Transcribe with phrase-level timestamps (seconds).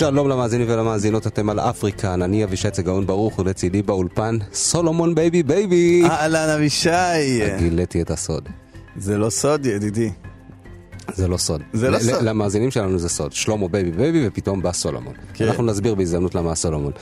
[0.00, 6.02] שלום למאזינים ולמאזינות, אתם על אפריקן, אני אבישי צגאון ברוך ולצידי באולפן סולומון בייבי בייבי.
[6.04, 6.90] אהלן אבישי.
[7.58, 8.48] גיליתי את הסוד.
[8.96, 10.10] זה לא סוד ידידי.
[11.14, 11.62] זה לא סוד.
[11.72, 12.22] זה לא סוד.
[12.22, 13.32] למאזינים שלנו זה סוד.
[13.32, 15.14] שלמה בייבי בייבי ופתאום בא סולומון.
[15.34, 15.44] כן.
[15.44, 16.92] אנחנו נסביר בהזדמנות למה סולומון.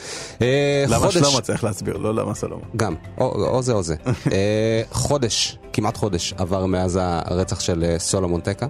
[0.42, 2.68] אה, למה חודש- שלמה צריך להסביר, לא למה סלומון.
[2.76, 3.94] גם, או, או זה או זה.
[4.32, 8.66] אה, חודש, כמעט חודש, עבר מאז הרצח של אה, סולומון טקה,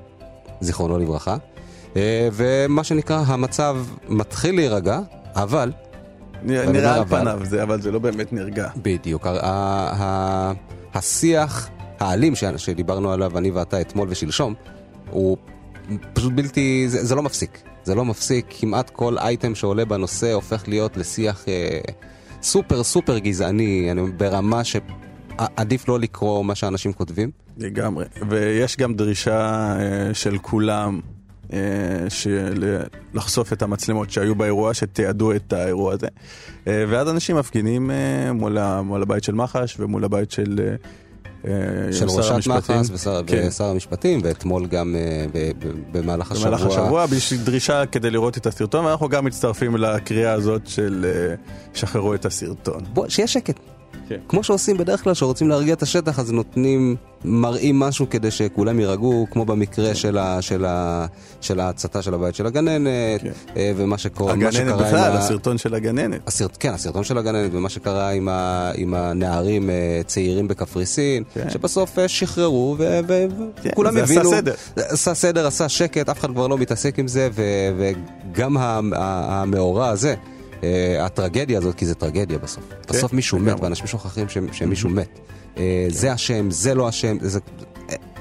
[0.60, 1.36] זיכרונו לברכה.
[1.98, 3.76] אה, ומה שנקרא, המצב
[4.08, 5.00] מתחיל להירגע,
[5.34, 5.72] אבל,
[6.42, 7.20] נראה על אבל.
[7.20, 8.68] פניו זה, אבל זה לא באמת נרגע.
[8.82, 10.52] בדיוק, ה- ה- ה-
[10.94, 11.68] השיח
[12.00, 14.54] האלים ש- שדיברנו עליו אני ואתה אתמול ושלשום,
[15.10, 15.36] הוא
[16.12, 17.58] פשוט בלתי, זה, זה לא מפסיק.
[17.84, 21.78] זה לא מפסיק, כמעט כל אייטם שעולה בנושא הופך להיות לשיח אה,
[22.42, 27.30] סופר סופר גזעני, אני, ברמה שעדיף לא לקרוא מה שאנשים כותבים.
[27.56, 28.04] לגמרי.
[28.28, 29.40] ויש גם דרישה
[29.80, 31.00] אה, של כולם
[32.08, 32.82] של-
[33.14, 36.06] לחשוף את המצלמות שהיו באירוע, שתיעדו את האירוע הזה.
[36.66, 37.96] אה, ואז אנשים מפגינים אה,
[38.32, 40.60] מול ה- מול הבית של מח"ש ומול הבית של...
[40.64, 40.74] אה,
[41.86, 42.46] אה, של ראשת.
[42.48, 43.44] מח"ש ושר, כן.
[43.48, 46.48] ושר המשפטים, ואתמול גם אה, ב, ב, במהלך השבוע.
[46.50, 51.34] במהלך השבוע, בשביל דרישה כדי לראות את הסרטון, ואנחנו גם מצטרפים לקריאה הזאת של אה,
[51.74, 52.80] שחררו את הסרטון.
[52.92, 53.58] בוא, שיהיה שקט.
[54.08, 54.16] כן.
[54.28, 59.26] כמו שעושים בדרך כלל, שרוצים להרגיע את השטח, אז נותנים, מראים משהו כדי שכולם יירגעו,
[59.30, 61.06] כמו במקרה של, ה, של, ה,
[61.40, 63.30] של ההצתה של הבית של הגננת, כן.
[63.56, 65.18] אה, ומה שקורה, מה הגננת שקרה בכלל, עם ה...
[65.18, 66.20] הסרטון של הגננת.
[66.26, 71.50] הסרט, כן, הסרטון של הגננת ומה שקרה עם, ה, עם הנערים אה, צעירים בקפריסין, כן.
[71.50, 73.04] שבסוף אה, שחררו כן,
[73.64, 74.54] וכולם זה עשה הבינו, סדר.
[74.76, 77.94] עשה סדר, עשה שקט, אף אחד כבר לא מתעסק עם זה, ו-
[78.32, 80.14] וגם ה- ה- המאורע הזה,
[81.00, 82.64] הטרגדיה הזאת, כי זה טרגדיה בסוף.
[82.88, 83.56] בסוף מישהו מת.
[83.62, 85.18] ואנשים שוכחים ש- שמישהו מת.
[85.58, 87.40] אה, זה אשם, זה לא אשם, זה...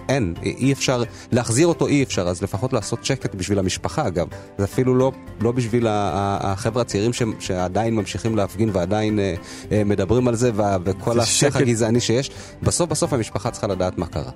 [0.09, 4.27] אין, אי אפשר, להחזיר אותו אי אפשר, אז לפחות לעשות שקט בשביל המשפחה אגב.
[4.57, 5.11] זה אפילו לא,
[5.41, 9.35] לא בשביל החבר'ה הצעירים ש, שעדיין ממשיכים להפגין ועדיין אה,
[9.71, 11.55] אה, מדברים על זה, וה, וכל השיח.
[11.55, 12.31] הגזעני שיש.
[12.63, 14.31] בסוף בסוף המשפחה צריכה לדעת מה קרה.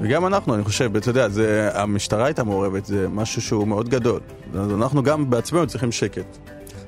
[0.00, 4.20] וגם אנחנו, אני חושב, אתה יודע, זה, המשטרה הייתה מעורבת, זה משהו שהוא מאוד גדול.
[4.54, 6.38] אנחנו גם בעצמנו צריכים שקט.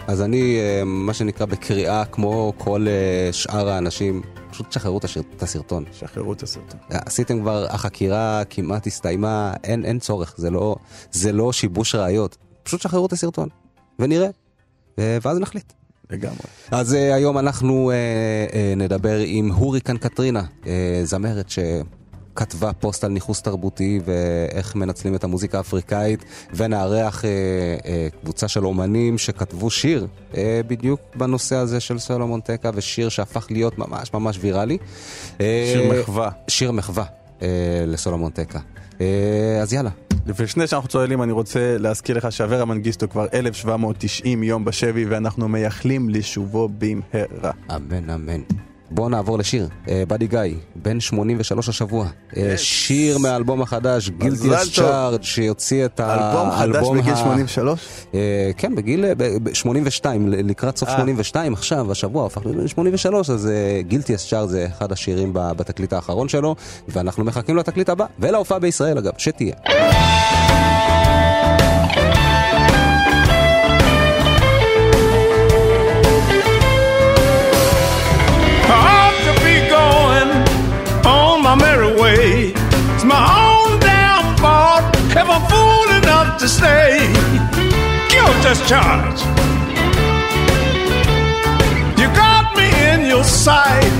[0.06, 4.98] אז אני, אה, מה שנקרא, בקריאה, כמו כל אה, שאר האנשים, פשוט תשחררו
[5.36, 5.84] את הסרטון.
[5.92, 6.80] שחררו את הסרטון.
[6.90, 10.76] עשיתם כבר, החקירה כמעט הסתיימה, אין, אין צורך, זה לא,
[11.10, 12.36] זה לא שיבוש ראיות.
[12.62, 13.48] פשוט שחררו את הסרטון,
[13.98, 14.28] ונראה,
[14.98, 15.72] אה, ואז נחליט.
[16.10, 16.36] לגמרי.
[16.70, 20.66] אז uh, היום אנחנו uh, uh, נדבר עם הוריקן קטרינה, uh,
[21.04, 21.50] זמרת
[22.40, 26.24] שכתבה פוסט על ניכוס תרבותי ואיך מנצלים את המוזיקה האפריקאית,
[26.54, 27.24] ונארח uh,
[27.82, 30.36] uh, קבוצה של אומנים שכתבו שיר uh,
[30.66, 34.78] בדיוק בנושא הזה של סולומון טקה, ושיר שהפך להיות ממש ממש ויראלי.
[35.38, 35.40] Uh,
[35.72, 36.30] שיר מחווה.
[36.48, 37.42] שיר מחווה uh,
[37.86, 38.58] לסולומון טקה.
[38.98, 39.02] Uh,
[39.62, 39.90] אז יאללה.
[40.26, 46.08] לפני שאנחנו צוללים, אני רוצה להזכיר לך שאברה מנגיסטו כבר 1790 יום בשבי, ואנחנו מייחלים
[46.08, 47.52] לשובו במהרה.
[47.76, 48.40] אמן אמן.
[48.90, 49.68] בואו נעבור לשיר,
[50.08, 50.40] באדי גיא,
[50.76, 52.06] בן 83 השבוע.
[52.36, 54.52] אה, שיר מהאלבום החדש, גילטי טוב.
[54.52, 57.80] אס צ'ארד, שיוציא את אלבום חדש האלבום בגיל ה- 83?
[58.14, 58.20] אה,
[58.56, 60.94] כן, בגיל אה, ב- ב- 82, ל- לקראת סוף אה.
[60.96, 63.48] 82 עכשיו, השבוע הפך להיות 83, אז
[63.80, 66.54] גילטי אס צ'ארד זה אחד השירים בתקליט האחרון שלו,
[66.88, 69.54] ואנחנו מחכים לתקליט הבא, ולהופעה בישראל אגב, שתהיה.
[86.40, 86.96] To stay.
[88.08, 89.26] Guilt is charged.
[92.00, 93.92] You got me in your sight.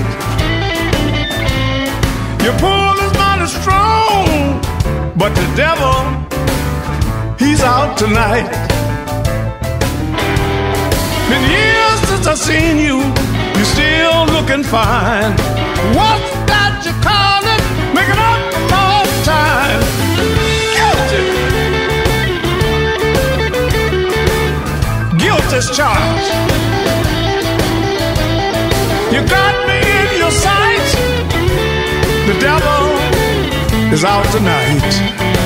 [2.41, 4.59] Your pull is mighty strong,
[5.15, 5.97] but the devil,
[7.37, 8.49] he's out tonight.
[11.29, 12.97] Been years since I seen you,
[13.55, 15.33] you still looking fine.
[15.93, 17.61] What's that you call it?
[17.93, 18.50] Making up
[25.61, 26.33] Guilt is charged.
[29.13, 30.89] You got me in your sight.
[32.27, 35.40] The devil, is out tonight.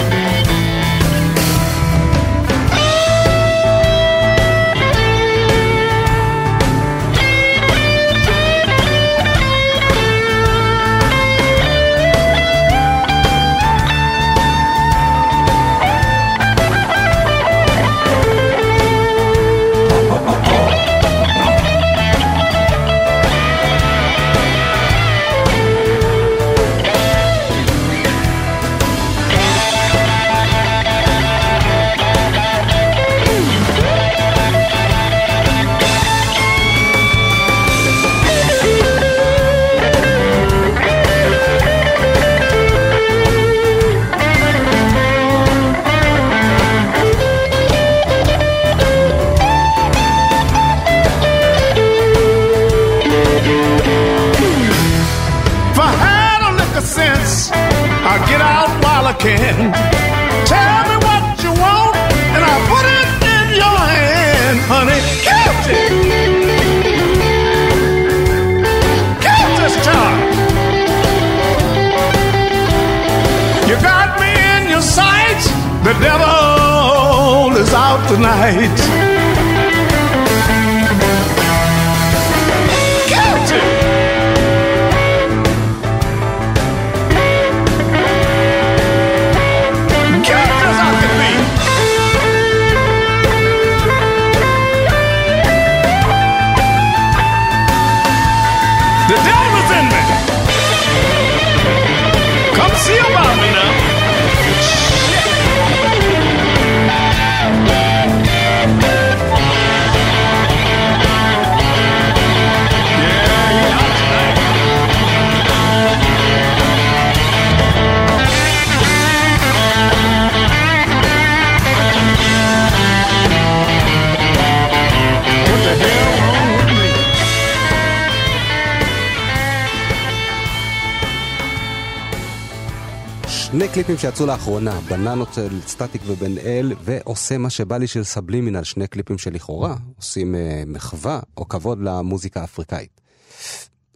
[133.76, 138.88] קליפים שיצאו לאחרונה, בננות של סטטיק ובן אל, ועושה מה שבא לי של סבלימינל, שני
[138.88, 143.02] קליפים שלכאורה עושים אה, מחווה או כבוד למוזיקה האפריקאית.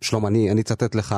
[0.01, 1.15] שלום, אני אצטט לך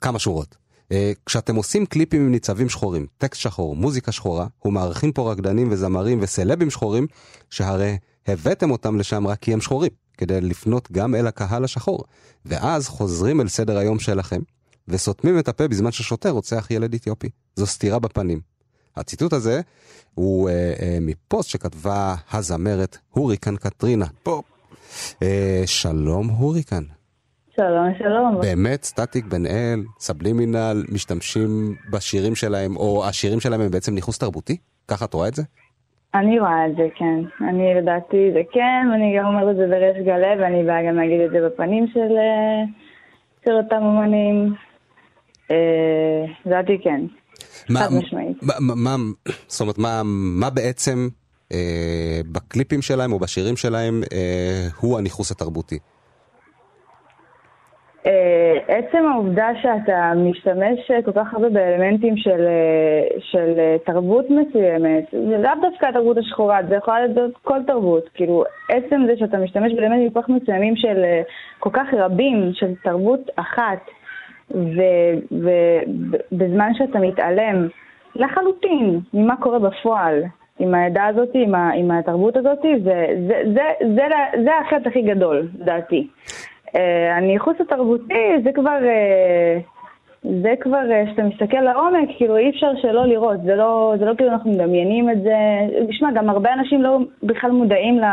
[0.00, 0.56] כמה שורות.
[0.92, 6.18] אה, כשאתם עושים קליפים עם ניצבים שחורים, טקסט שחור, מוזיקה שחורה, ומארחים פה רקדנים וזמרים
[6.22, 7.06] וסלבים שחורים,
[7.50, 7.96] שהרי
[8.26, 12.04] הבאתם אותם לשם רק כי הם שחורים, כדי לפנות גם אל הקהל השחור.
[12.44, 14.40] ואז חוזרים אל סדר היום שלכם,
[14.88, 17.28] וסותמים את הפה בזמן ששוטר רוצח ילד אתיופי.
[17.54, 18.40] זו סטירה בפנים.
[18.96, 19.60] הציטוט הזה
[20.14, 24.06] הוא אה, אה, מפוסט שכתבה הזמרת הוריקן קטרינה.
[24.22, 24.44] פופ.
[25.22, 26.82] אה, שלום הוריקן.
[27.56, 28.40] שלום, שלום.
[28.40, 34.56] באמת סטטיק בן אל, סבלימינל, משתמשים בשירים שלהם, או השירים שלהם הם בעצם ניכוס תרבותי?
[34.88, 35.42] ככה את רואה את זה?
[36.14, 37.44] אני רואה את זה, כן.
[37.48, 41.20] אני לדעתי זה כן, ואני גם אומרת את זה בריש גלי, ואני באה גם להגיד
[41.20, 42.62] את זה בפנים של, אה,
[43.44, 44.54] של אותם אמנים.
[46.46, 47.00] לדעתי כן.
[47.74, 48.36] חד משמעית.
[48.60, 48.96] מה,
[49.46, 50.02] זאת אומרת, מה,
[50.40, 51.08] מה בעצם
[51.52, 55.78] אה, בקליפים שלהם או בשירים שלהם אה, הוא הניכוס התרבותי?
[58.06, 65.04] אה, עצם העובדה שאתה משתמש כל כך הרבה באלמנטים של, אה, של אה, תרבות מסוימת,
[65.12, 68.08] זה לאו דווקא התרבות השחורה, זה יכול להיות כל תרבות.
[68.14, 71.04] כאילו, עצם זה שאתה משתמש באלמנטים כל כך מסוימים של
[71.58, 73.80] כל כך רבים, של תרבות אחת,
[75.30, 77.68] ובזמן שאתה מתעלם
[78.16, 80.22] לחלוטין ממה קורה בפועל
[80.58, 83.62] עם העדה הזאת, עם, ה, עם התרבות הזאת, זה, זה, זה,
[83.96, 84.02] זה,
[84.44, 86.08] זה החטא הכי גדול, לדעתי.
[86.66, 86.78] Uh,
[87.16, 89.62] הניחוס התרבותי זה כבר, uh,
[90.42, 94.14] זה כבר, כשאתה uh, מסתכל לעומק, כאילו אי אפשר שלא לראות, זה לא, זה לא
[94.16, 95.34] כאילו אנחנו מדמיינים את זה.
[95.88, 98.04] תשמע, גם הרבה אנשים לא בכלל מודעים ל,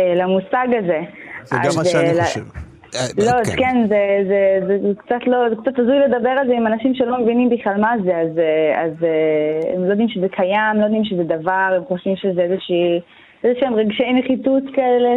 [0.00, 1.00] למושג הזה.
[1.44, 2.69] זה גם מה שאני חושב.
[2.94, 6.46] אה, לא, כן, כן זה, זה, זה, זה קצת לא, זה קצת הזוי לדבר על
[6.46, 10.08] זה עם אנשים שלא מבינים בכלל מה זה, אז, אה, אז אה, הם לא יודעים
[10.08, 13.00] שזה קיים, לא יודעים שזה דבר, הם חושבים שזה איזושהי...
[13.44, 15.08] איזה שהם רגשי נחיתות כאלה,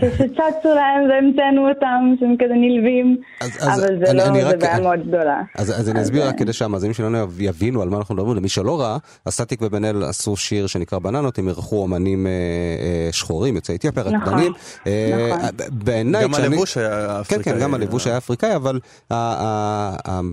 [0.00, 4.56] שצצו להם והמצאנו אותם, שהם כזה נלווים, אז, אז אבל זה אני, לא, אני זה
[4.56, 5.42] בעיה מאוד גדולה.
[5.54, 8.80] אז, אז אני אסביר רק כדי שהמאזינים שלנו יבינו על מה אנחנו מדברים, למי שלא
[8.80, 13.76] ראה, הסטטיק ובן אל עשו שיר שנקרא בננות, הם אירחו אומנים אה, אה, שחורים, יוצאי
[13.76, 14.52] אתיופיה, נכון, רקדנים.
[14.86, 15.48] אה, נכון.
[15.72, 17.44] בעיניי, גם הלבוש היה אפריקאי.
[17.44, 18.80] כן, כן, גם הלבוש היה אפריקאי, אבל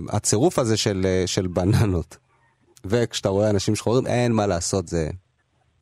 [0.08, 0.76] הצירוף הזה
[1.26, 2.16] של בננות,
[2.84, 5.08] וכשאתה רואה אנשים שחורים, אין מה לעשות, זה...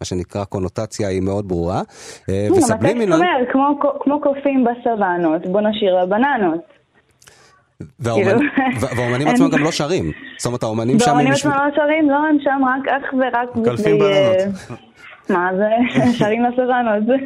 [0.00, 1.82] מה שנקרא קונוטציה היא מאוד ברורה.
[2.28, 3.22] אה, וסבלימינל...
[4.00, 6.60] כמו קופים בסוואנות, בוא נשאיר לבננות.
[8.00, 10.12] והאומנים עצמם גם לא שרים.
[10.38, 11.06] זאת אומרת, האומנים שם...
[11.06, 13.56] והאומנים עצמם לא שרים, לא, הם שם רק אך ורק...
[13.56, 14.78] מקלפים בננות.
[15.28, 15.68] מה זה?
[16.18, 17.20] שרים לסרנות.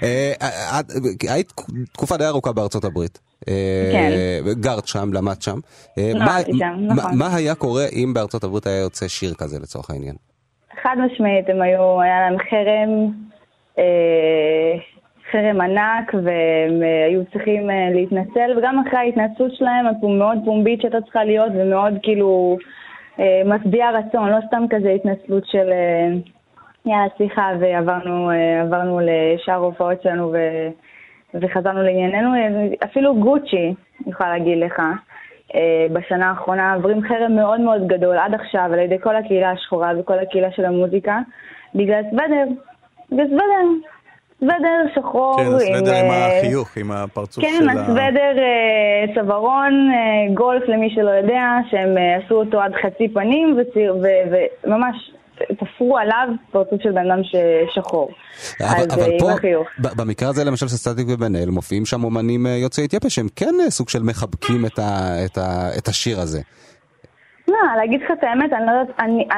[1.28, 1.52] היית
[1.92, 3.18] תקופה די ארוכה בארצות הברית.
[3.92, 4.10] כן.
[4.60, 5.58] גרת שם, למדת שם.
[5.96, 7.18] למדתי שם, נכון.
[7.18, 10.14] מה היה קורה אם בארצות הברית היה יוצא שיר כזה לצורך העניין?
[10.84, 13.10] חד משמעית, הם היו, היה להם חרם,
[13.78, 14.74] אה,
[15.30, 21.00] חרם ענק, והם אה, היו צריכים אה, להתנצל, וגם אחרי ההתנצלות שלהם, המאוד פומבית שהייתה
[21.00, 22.56] צריכה להיות, ומאוד כאילו
[23.44, 25.70] משביע רצון, לא סתם כזה התנצלות של
[26.86, 30.38] יאללה, סליחה, ועברנו אה, לשאר ההופעות שלנו ו,
[31.34, 32.30] וחזרנו לענייננו.
[32.84, 33.74] אפילו גוצ'י,
[34.04, 34.82] אני יכולה להגיד לך.
[35.54, 39.92] אה, בשנה האחרונה עוברים חרם מאוד מאוד גדול עד עכשיו על ידי כל הקהילה השחורה
[39.98, 41.18] וכל הקהילה של המוזיקה
[41.74, 42.44] בגלל סוודר.
[43.12, 43.90] בגלל סוודר.
[44.40, 45.36] סוודר שחור.
[45.36, 47.72] כן, הסוודר עם, עם החיוך, עם הפרצוף כן, של ה...
[47.72, 48.36] כן, הסוודר
[49.14, 49.90] צווארון,
[50.34, 53.56] גולף למי שלא יודע, שהם עשו אותו עד חצי פנים
[54.64, 55.12] וממש
[55.58, 57.20] תפרו עליו פרצוף של בן אדם
[57.74, 58.10] שחור.
[58.60, 59.68] אבל, אז אבל עם פה, החיוך.
[59.78, 63.54] במקרה הזה למשל של סטטיק ובן אל, מופיעים שם אומנים אה, יוצאי אתיופיה שהם כן
[63.64, 66.40] אה, סוג של מחבקים את, ה, את, ה, את השיר הזה.
[67.48, 69.28] מה, להגיד לך את האמת, אני לא יודעת, אני,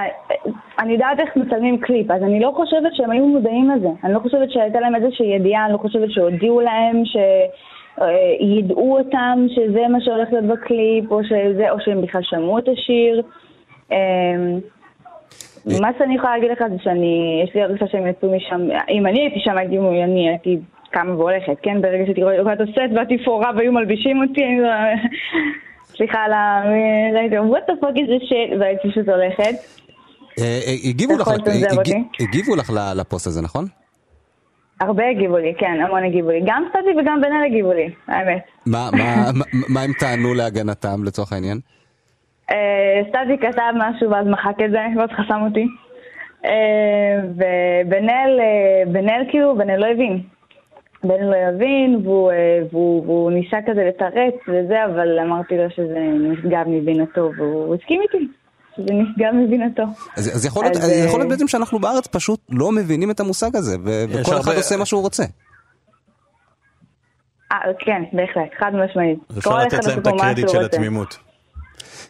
[0.78, 3.88] אני יודעת איך מצלמים קליפ, אז אני לא חושבת שהם היו מודעים לזה.
[4.04, 9.88] אני לא חושבת שהייתה להם איזושהי ידיעה, אני לא חושבת שהודיעו להם, שיידעו אותם שזה
[9.88, 13.22] מה שהולך להיות בקליפ, או, שזה, או שהם בכלל שמעו את השיר.
[15.66, 19.20] מה שאני יכולה להגיד לך זה שאני, יש לי הרגשה שהם יצאו משם, אם אני
[19.20, 20.58] הייתי שם הייתי, אני הייתי
[20.90, 21.82] קמה והולכת, כן?
[21.82, 24.68] ברגע שהייתי רואה את הסט והתפאורה והיו מלבישים אותי, לא...
[25.84, 26.62] סליחה על ה...
[27.14, 29.54] הייתי אומרת, what the fuck is this shit, והייתי פשוט הולכת.
[30.38, 30.72] אה, אה,
[32.20, 33.64] הגיבו לך, לפוסט הזה, נכון?
[34.80, 36.40] הרבה הגיבו לי, כן, המון הגיבו לי.
[36.46, 38.42] גם סטטי וגם בן אל הגיבו לי, האמת.
[39.68, 41.60] מה הם טענו להגנתם לצורך העניין?
[42.50, 45.66] אה, סטטי כתב משהו ואז מחק את זה, ואז חסם אותי.
[46.44, 50.22] אה, ובן אל, אה, בן אל כאילו, בן אל לא הבין.
[51.04, 52.32] בן לא הבין, והוא,
[52.72, 58.26] והוא, והוא ניסה כזה לתרץ וזה, אבל אמרתי לו שזה נשגב מבינתו, והוא הסכים איתי.
[58.76, 59.82] שזה נשגב מבינתו.
[60.16, 63.20] אז, אז יכול, להיות, אז, אה, יכול להיות בעצם שאנחנו בארץ פשוט לא מבינים את
[63.20, 65.22] המושג הזה, וכל אחד הרבה- עושה מה שהוא רוצה.
[67.52, 69.18] אה, כן, בהחלט, חד משמעית.
[69.30, 70.64] אז כל אפשר אחד לתת להם עושה את הקרדיט של.
[70.64, 71.18] התמימות.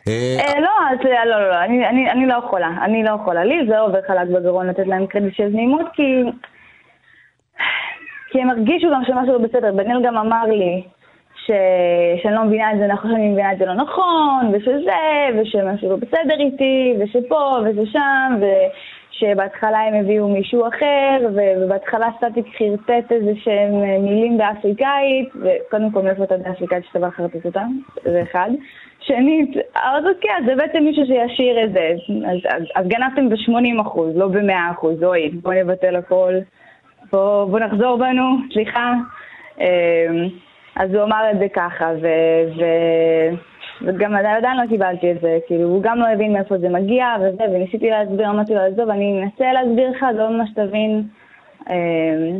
[0.09, 0.71] אה, אה, לא,
[1.11, 3.45] אה, לא, לא, לא, אני, לא יכולה, אני לא יכולה.
[3.45, 6.23] לי זה עובר חלק בגרון לתת להם קרדיט של תמימות, כי...
[8.31, 9.73] כי הם הרגישו גם שמשהו לא בסדר.
[9.73, 10.83] בניל גם אמר לי.
[11.47, 15.97] שאני לא מבינה את זה נכון, שאני מבינה את זה לא נכון, ושזה, ושמשהו לא
[15.97, 24.03] בסדר איתי, ושפה, וששם, ושבהתחלה הם הביאו מישהו אחר, ו- ובהתחלה סטטיק חרטט איזה שהם
[24.03, 27.69] מילים באפריקאית, וקודם כל מאיפה אתה יודע אפריקאית שאתה בא לחרטט אותם?
[28.05, 28.51] זה אחד.
[29.07, 31.91] שנית, אז אוקיי, אז הבאתם מישהו שישיר את זה,
[32.27, 36.35] אז, אז, אז גנבתם ב-80 אחוז, לא ב-100 אחוז, אוי, בוא נבטל הכל,
[37.13, 38.93] בוא, בוא נחזור בנו, סליחה.
[39.61, 40.29] אמ,
[40.77, 42.07] אז הוא אמר את זה ככה, ו,
[42.57, 42.65] ו,
[43.83, 47.45] וגם עדיין לא קיבלתי את זה, כאילו, הוא גם לא הבין מאיפה זה מגיע וזה,
[47.53, 51.03] וניסיתי להסביר, אמרתי לו, עזוב, אני אנסה להסביר לך, זה לא ממש תבין.
[51.71, 51.75] אמ,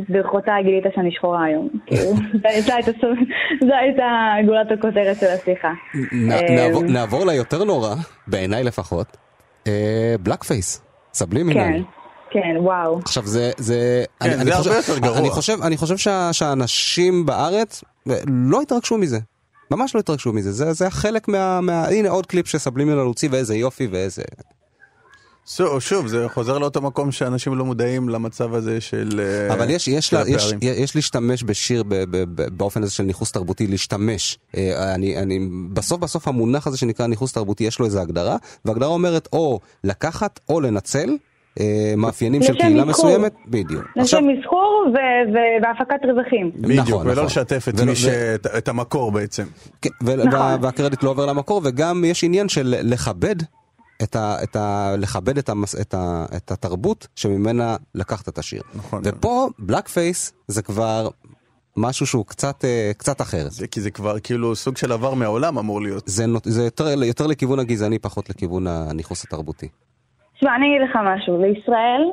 [0.09, 1.69] ברכותיי גילית שאני שחורה היום.
[1.85, 2.71] כאילו, זה-
[3.67, 4.03] זה הייתה
[4.41, 5.71] זו גולת הכותרת של השיחה.
[6.13, 6.31] אמ,
[6.93, 7.95] נעבור, ליותר נורא,
[8.27, 9.17] בעיניי לפחות,
[10.23, 10.81] blackface,
[11.13, 11.59] סבלימינל.
[11.59, 11.81] כן,
[12.31, 12.99] כן, וואו.
[12.99, 15.17] עכשיו זה, זה, כן, זה הרבה חושב, יותר גרוע.
[15.19, 19.17] אני חושב, אני חושב שה, שהאנשים בארץ אה, לא התרגשו מזה.
[19.71, 21.85] ממש לא התרגשו מזה, זה, זה חלק מה, מה...
[21.87, 24.21] הנה עוד קליפ שסבלימינל הוציא ואיזה יופי ואיזה...
[25.49, 29.87] שוב, שוב, זה חוזר לאותו מקום שאנשים לא מודעים למצב הזה של אה, אבל יש,
[29.87, 30.53] יש, לה, יש.
[30.61, 34.37] יש להשתמש בשיר ב, ב, ב, באופן הזה של ניכוס תרבותי, להשתמש.
[34.57, 35.39] אה, אני, אני,
[35.73, 40.39] בסוף בסוף המונח הזה שנקרא ניכוס תרבותי יש לו איזה הגדרה, והגדרה אומרת או לקחת
[40.49, 41.09] או לנצל
[41.59, 42.85] אה, מאפיינים של קהילה.
[42.85, 43.33] מסוימת.
[43.47, 43.83] בדיוק.
[43.95, 44.91] לשם מסחור ו-
[45.33, 46.51] ו- והפקת רווחים.
[46.55, 47.25] בדיוק, נכון, ולא נכון.
[47.25, 48.05] לשתף את ולא- מי ו- ש...
[48.07, 49.43] את- את המקור בעצם.
[49.81, 50.33] כן, ו- נכון.
[50.39, 53.35] וה- והקרדיט לא עובר למקור, וגם יש עניין של לכבד
[54.03, 58.61] את ה, את ה, לכבד את, המס, את, ה, את התרבות שממנה לקחת את השיר.
[58.75, 59.01] נכון.
[59.05, 61.07] ופה בלק פייס זה כבר
[61.77, 63.43] משהו שהוא קצת, אה, קצת אחר.
[63.49, 66.03] זה כי זה כבר כאילו סוג של עבר מהעולם אמור להיות.
[66.05, 69.67] זה, זה יותר, יותר לכיוון הגזעני, פחות לכיוון הניכוס התרבותי.
[70.35, 71.41] תשמע, אני אגיד לך משהו.
[71.41, 72.03] לישראל,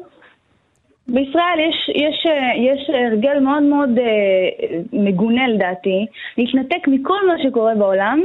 [1.09, 6.07] בישראל יש, יש, אה, יש הרגל מאוד מאוד אה, מגונה לדעתי,
[6.39, 8.21] להתנתק מכל מה שקורה בעולם.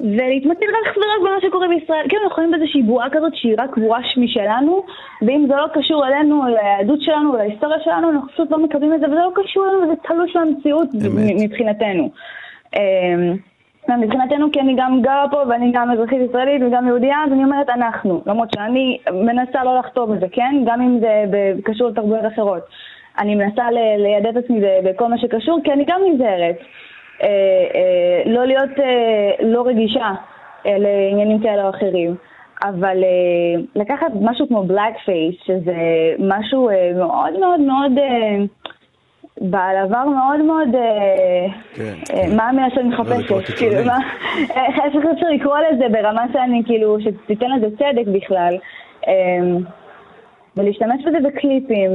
[0.00, 2.06] ולהתמקד רק ורק במה שקורה בישראל.
[2.08, 4.82] כן, אנחנו חיים באיזושהי בועה כזאת שהיא רק בועה משלנו,
[5.22, 9.06] ואם זה לא קשור אלינו, ליהדות שלנו, להיסטוריה שלנו, אנחנו פשוט לא מקבלים את זה,
[9.06, 11.32] וזה לא קשור אלינו, וזה תלוש למציאות אמת.
[11.40, 12.10] מבחינתנו.
[12.76, 13.36] אמ,
[13.88, 17.68] מבחינתנו, כי אני גם גרה פה ואני גם אזרחית ישראלית וגם יהודייה, אז אני אומרת
[17.68, 18.22] אנחנו.
[18.26, 20.62] למרות שאני מנסה לא לחטוא בזה, כן?
[20.66, 22.62] גם אם זה קשור לתרבויות אחרות.
[23.18, 23.62] אני מנסה
[23.98, 26.56] לידע את עצמי בכל מה שקשור, כי אני גם נזהרת.
[27.22, 27.28] אה,
[27.74, 30.12] אה, לא להיות אה, לא רגישה
[30.64, 32.16] לעניינים כאלה או אחרים.
[32.62, 35.74] אבל אה, לקחת משהו כמו בלאק פייס, שזה
[36.18, 37.98] משהו אה, מאוד מאוד מאוד...
[37.98, 38.36] אה,
[39.40, 40.68] בעל עבר מאוד מאוד,
[41.74, 42.36] כן, כן.
[42.36, 43.56] מה המילה שאני לא, מחפשת.
[43.58, 43.98] כאילו, מה,
[44.38, 44.76] איך
[45.14, 48.56] אפשר לקרוא לזה ברמה שאני, כאילו, שתיתן לזה צדק בכלל,
[50.56, 51.90] ולהשתמש בזה בקליפים,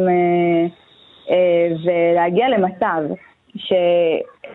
[1.86, 3.02] ולהגיע למצב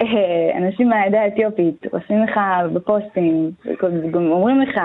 [0.03, 2.41] שאנשים מהעדה האתיופית עושים לך
[2.73, 3.51] בפוסטים,
[4.11, 4.81] גם אומרים לך,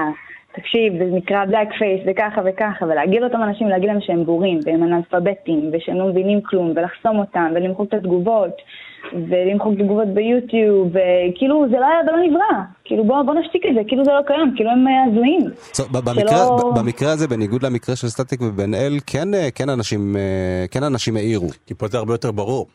[0.56, 4.84] תקשיב, זה נקרא בלאק פייס וככה וככה, ולהגיד לאותם אנשים, להגיד להם שהם בורים, והם
[4.84, 8.52] אנאלפביתים, ושהם לא מבינים כלום, ולחסום אותם, ולמחוק את התגובות,
[9.30, 13.82] ולמחוק תגובות ביוטיוב, וכאילו זה לא היה ולא נברא, כאילו בוא, בוא נשתיק את זה,
[13.88, 15.42] כאילו זה לא קיים, כאילו הם אה, הזויים.
[15.74, 20.16] So, במקרה, שלא- במקרה הזה, בניגוד למקרה של סטטיק ובן אל, כן, אה, כן אנשים,
[20.16, 21.48] אה, כן אנשים העירו.
[21.68, 22.68] כי פה זה הרבה יותר ברור.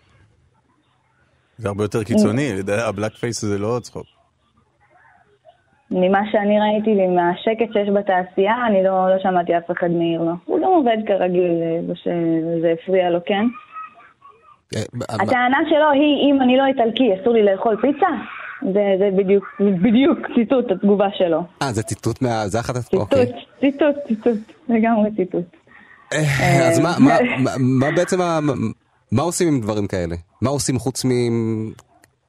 [1.58, 4.06] זה הרבה יותר קיצוני, הבלק פייס זה לא צחוק.
[5.90, 10.32] ממה שאני ראיתי ומהשקט שיש בתעשייה, אני לא, לא שמעתי אף אחד מעיר לו.
[10.44, 13.44] הוא גם עובד כרגיל, אה, לא שזה הפריע לו, כן?
[14.76, 18.06] אה, הטענה שלו היא, אם אני לא איטלקי, אסור לי לאכול פיצה?
[18.62, 21.42] זה, זה בדיוק, זה בדיוק ציטוט התגובה שלו.
[21.62, 22.48] אה, זה ציטוט מה...
[22.48, 22.76] זה אחת...
[22.76, 23.32] ציטוט, אוקיי.
[23.60, 25.44] ציטוט, ציטוט, לגמרי ציטוט.
[26.12, 28.38] אה, אז מה, מה, מה, מה בעצם, ה-
[29.14, 30.16] מה עושים עם דברים כאלה?
[30.42, 31.08] מה עושים חוץ מ...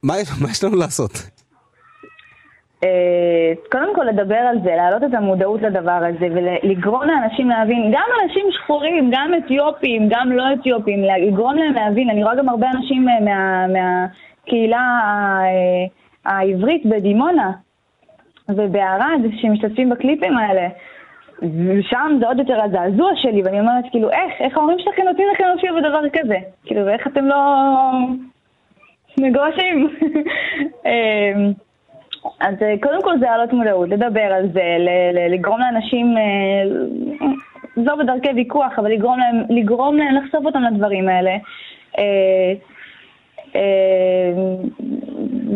[0.02, 1.10] מה, מה יש לנו לעשות?
[2.84, 8.08] אה, קודם כל לדבר על זה, להעלות את המודעות לדבר הזה ולגרום לאנשים להבין, גם
[8.24, 13.08] אנשים שחורים, גם אתיופים, גם לא אתיופים, לגרום להם להבין, אני רואה גם הרבה אנשים
[13.08, 15.42] אה, מה, מהקהילה ה-
[16.24, 17.52] העברית בדימונה
[18.48, 20.68] ובערד שמשתתפים בקליפים האלה.
[21.42, 25.44] ושם זה עוד יותר הזעזוע שלי, ואני אומרת, כאילו, איך, איך ההורים שלכם נותנים לכם
[25.44, 26.36] להופיע בדבר כזה?
[26.64, 27.36] כאילו, ואיך אתם לא
[29.20, 29.88] מגורשים?
[30.86, 31.52] אמ,
[32.40, 34.76] אז אה, קודם כל זה להעלות מודעות, לדבר על זה,
[35.30, 36.22] לגרום לאנשים, אה,
[37.76, 41.36] לחזור בדרכי ויכוח, אבל לגרום להם, לגרום להם לחשוף אותם לדברים האלה.
[41.98, 42.54] אה,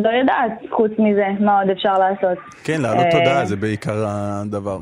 [0.05, 2.39] לא יודעת, חוץ מזה, מה עוד אפשר לעשות.
[2.65, 4.79] כן, להעלות תודעה זה בעיקר הדבר.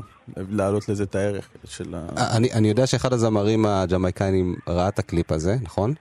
[0.49, 2.37] להעלות לזה את הערך של ה...
[2.37, 5.93] אני, אני יודע שאחד הזמרים הג'מייקנים ראה את הקליפ הזה, נכון?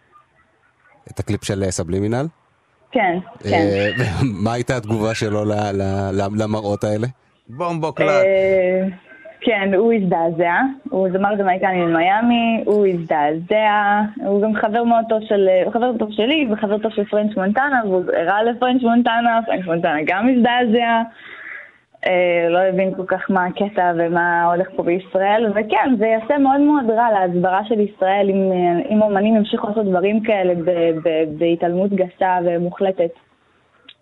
[1.10, 2.26] את הקליפ של אה, סבלימינל?
[2.90, 3.50] כן, כן.
[3.50, 3.90] אה,
[4.44, 7.06] מה הייתה התגובה שלו ל, ל, ל, למראות האלה?
[7.48, 8.24] Bumbo claat.
[8.24, 8.88] אה,
[9.40, 10.60] כן, הוא הזדעזע,
[10.90, 16.08] הוא זמר ג'מייקני ממיאמי, הוא הזדעזע, הוא גם חבר מאוד טוב של, הוא חבר טוב
[16.12, 21.02] שלי וחבר טוב של פרנץ' מונטנה, והוא הראה לפרנץ' מונטנה, פרנץ' מונטנה גם הזדעזע, אה,
[22.50, 26.90] לא הבין כל כך מה הקטע ומה הולך פה בישראל, וכן, זה יעשה מאוד מאוד
[26.90, 31.90] רע להסברה של ישראל אם, אה, אם אומנים ימשיכו לעשות דברים כאלה ב- ב- בהתעלמות
[31.90, 33.10] גסה ומוחלטת.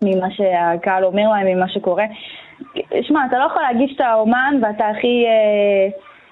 [0.01, 2.05] ממה שהקהל אומר להם, ממה שקורה.
[3.01, 5.87] שמע, אתה לא יכול להגיש את האומן ואתה הכי, אה,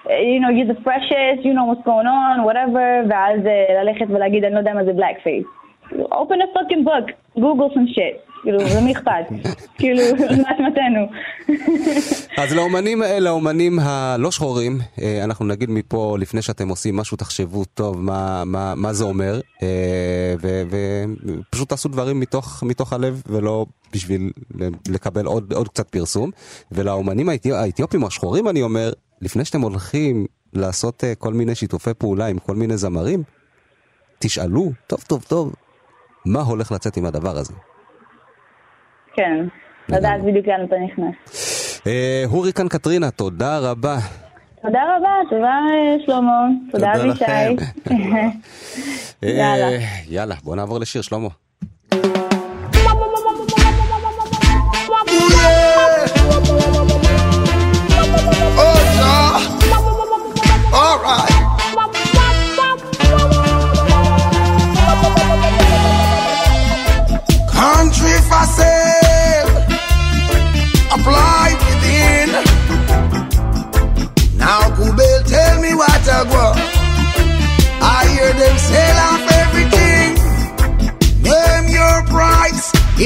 [0.06, 4.44] you know, you're the freshest, you know what's going on, whatever, ואז אה, ללכת ולהגיד,
[4.44, 5.66] אני לא יודע מה זה black face.
[5.92, 8.35] open a fucking book, google some shit.
[8.46, 9.50] כאילו, למי אכפת?
[9.78, 11.06] כאילו, מה אשמתנו?
[12.42, 17.64] אז לאומנים, אה, לאומנים הלא שחורים, אה, אנחנו נגיד מפה, לפני שאתם עושים משהו, תחשבו
[17.64, 24.30] טוב מה, מה, מה זה אומר, אה, ופשוט תעשו דברים מתוך, מתוך הלב, ולא בשביל
[24.88, 26.30] לקבל עוד, עוד קצת פרסום.
[26.72, 32.26] ולאומנים האתיופ, האתיופים או השחורים, אני אומר, לפני שאתם הולכים לעשות כל מיני שיתופי פעולה
[32.26, 33.22] עם כל מיני זמרים,
[34.18, 35.54] תשאלו, טוב טוב טוב,
[36.24, 37.52] מה הולך לצאת עם הדבר הזה.
[39.16, 39.46] כן,
[39.88, 41.80] לדעת בדיוק לאן אתה נכנס.
[41.86, 43.96] אה, הוריקן קטרינה, תודה רבה.
[44.62, 47.24] תודה רבה, תודה אה, שלמה, תודה אבישי.
[47.24, 47.54] לכם.
[49.22, 49.68] יאללה.
[49.68, 51.28] אה, יאללה, בוא נעבור לשיר, שלמה.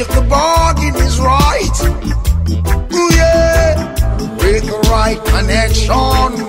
[0.00, 1.78] If the bargain is right.
[3.16, 3.68] Yeah.
[4.40, 6.40] With the right connections,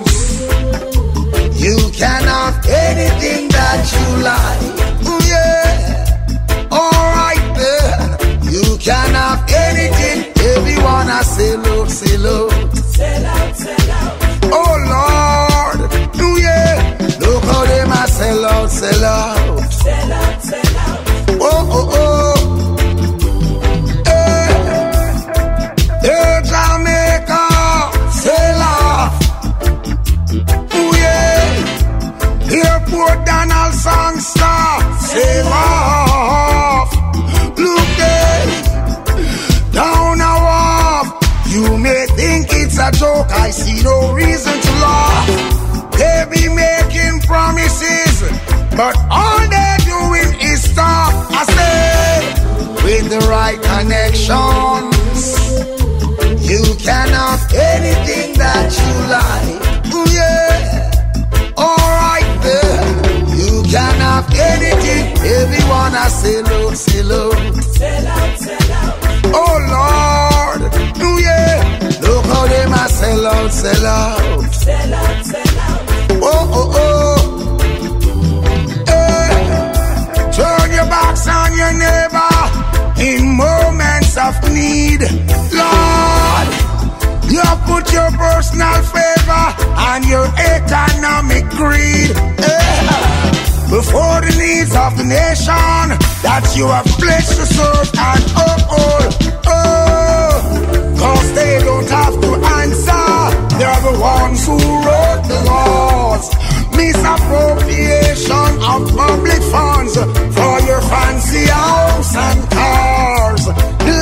[1.60, 4.62] you can have anything that you like.
[5.32, 6.72] Yeah.
[6.80, 8.06] Alright then,
[8.54, 12.76] you can have anything, Everyone I sell out, sell out.
[12.76, 14.14] Sell out, sell out.
[14.58, 15.80] Oh Lord,
[16.40, 16.96] yeah.
[17.20, 19.72] Look how them a sell out, sell out.
[19.72, 21.00] Sell out, sell out.
[21.40, 22.21] Oh oh oh.
[35.54, 36.90] Off.
[37.58, 37.88] Look
[39.72, 41.20] down a.
[41.48, 45.28] You may think it's a joke, I see no reason to laugh.
[45.98, 48.22] They be making promises,
[48.76, 51.12] but all they're doing is stop.
[51.30, 52.34] I say,
[52.84, 55.26] with the right connections,
[56.48, 59.71] you can have anything that you like.
[65.70, 67.34] I say look, say look.
[67.62, 68.94] Sell out, sell out.
[69.34, 70.60] Oh Lord,
[71.20, 74.54] yeah, look how they a sell out, sell out.
[74.54, 75.82] Sell out, sell out.
[76.24, 77.18] Oh oh oh,
[78.86, 79.30] hey,
[80.32, 82.34] turn your backs on your neighbor
[83.00, 85.00] in moments of need,
[85.52, 86.48] Lord.
[87.30, 89.46] You put your personal favor
[89.88, 92.41] and your economic greed
[94.42, 95.86] needs of the nation
[96.26, 99.10] that you have pledged to serve and uphold.
[99.46, 100.34] Oh,
[100.98, 103.06] cause they don't have to answer.
[103.58, 106.26] They're the ones who wrote the laws.
[106.74, 109.94] Misappropriation of public funds
[110.36, 113.44] for your fancy house and cars.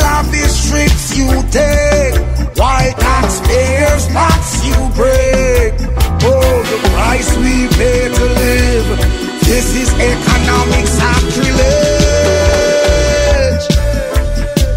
[0.00, 2.16] Lavish trips you take
[2.56, 5.72] while taxpayers tax you break.
[6.22, 8.99] Oh, the price we pay to live.
[9.50, 11.66] This is economic sacrilege.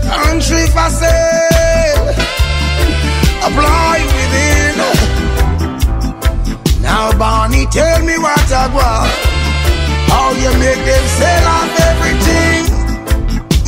[0.09, 2.09] Country for sale.
[3.45, 4.73] Apply within.
[6.81, 9.13] Now, Barney, tell me what I want.
[10.09, 12.65] How you make them sell off everything.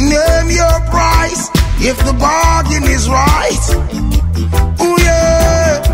[0.10, 1.52] Name your price
[1.86, 3.66] if the bargain is right.
[4.80, 5.85] Oh yeah,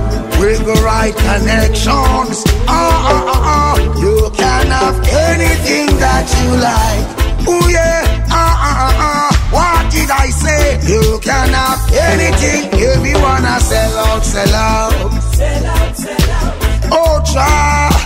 [0.41, 2.43] with the right connections.
[2.67, 2.73] Ah
[3.13, 4.97] ah ah ah, you can have
[5.30, 7.06] anything that you like.
[7.45, 9.30] Oh yeah, ah ah ah ah.
[9.54, 10.82] What did I say?
[10.91, 12.73] You can have anything.
[12.73, 14.91] Everyone I sell out, sell out.
[15.38, 16.54] Sell out, sell out.
[16.89, 18.01] Oh, child,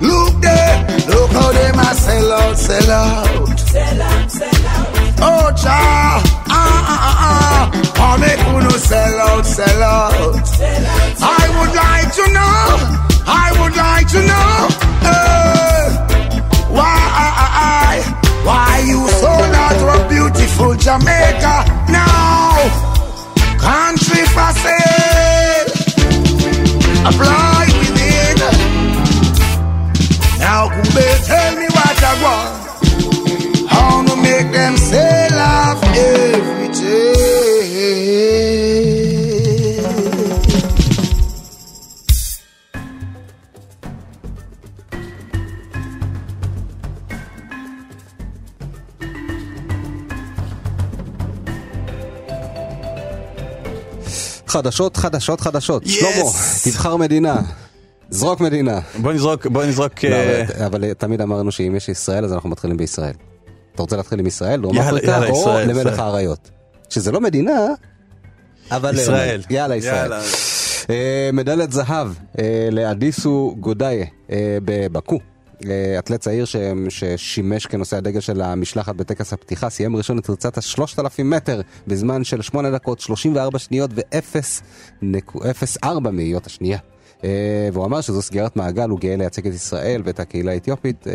[0.00, 0.74] look there,
[1.10, 3.58] look how they a sell out, sell out.
[3.58, 4.88] Sell out, sell out.
[5.28, 7.89] Oh, child, ah, ah, ah, ah.
[8.00, 10.14] How make uno sell out, sell out.
[11.38, 12.64] I would like to know,
[13.26, 14.54] I would like to know,
[15.12, 15.84] eh,
[16.76, 17.92] why,
[18.48, 21.56] why you sold out to beautiful Jamaica
[21.88, 22.56] now?
[23.68, 25.68] Country for sale,
[27.10, 28.38] apply within.
[30.38, 31.79] Now, could they tell me what
[54.60, 55.82] חדשות, חדשות, חדשות.
[55.84, 55.88] Yes!
[55.90, 56.30] שלמה,
[56.64, 57.40] תבחר מדינה.
[58.10, 58.80] זרוק מדינה.
[59.02, 60.04] בוא נזרוק, בוא נזרוק...
[60.04, 63.12] לא, אה, אבל- אבל תמיד אמרנו שאם יש ישראל אז אנחנו מתחילים בישראל.
[63.74, 66.00] אתה רוצה להתחיל עם ישראל, דרום יאללה, אפריקה, יאללה, או ישראל, למלך ישראל.
[66.00, 66.50] האריות?
[66.88, 67.66] שזה לא מדינה,
[68.70, 68.94] אבל...
[68.98, 69.42] ישראל.
[69.50, 69.94] יאללה, ישראל.
[69.96, 70.20] יאללה.
[70.90, 75.18] אה, מדליית זהב אה, לאדיסו גודאיה אה, בבקו.
[75.98, 76.56] אתלט צעיר ש-
[76.88, 82.42] ששימש כנושא הדגל של המשלחת בטקס הפתיחה, סיים ראשון את ריצת ה-3,000 מטר בזמן של
[82.42, 86.78] 8 דקות 34 שניות ו-0.4 מאיות השנייה.
[87.24, 87.28] אה,
[87.72, 91.06] והוא אמר שזו סגירת מעגל, הוא גאה לייצג את ישראל ואת הקהילה האתיופית.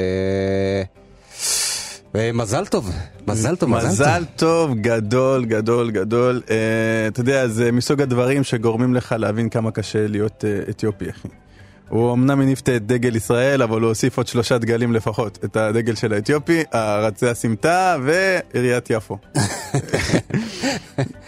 [2.16, 2.92] אה, מזל טוב,
[3.28, 3.90] מזל טוב, מזל טוב.
[3.92, 6.42] מזל טוב, גדול, גדול, גדול.
[6.50, 6.56] אה,
[7.08, 11.28] אתה יודע, זה מסוג הדברים שגורמים לך להבין כמה קשה להיות אתיופי, אחי.
[11.90, 15.40] הוא אמנם הניף את דגל ישראל, אבל הוא הוסיף עוד שלושה דגלים לפחות.
[15.46, 19.18] את הדגל של האתיופי, הרצי הסמטה ועיריית יפו.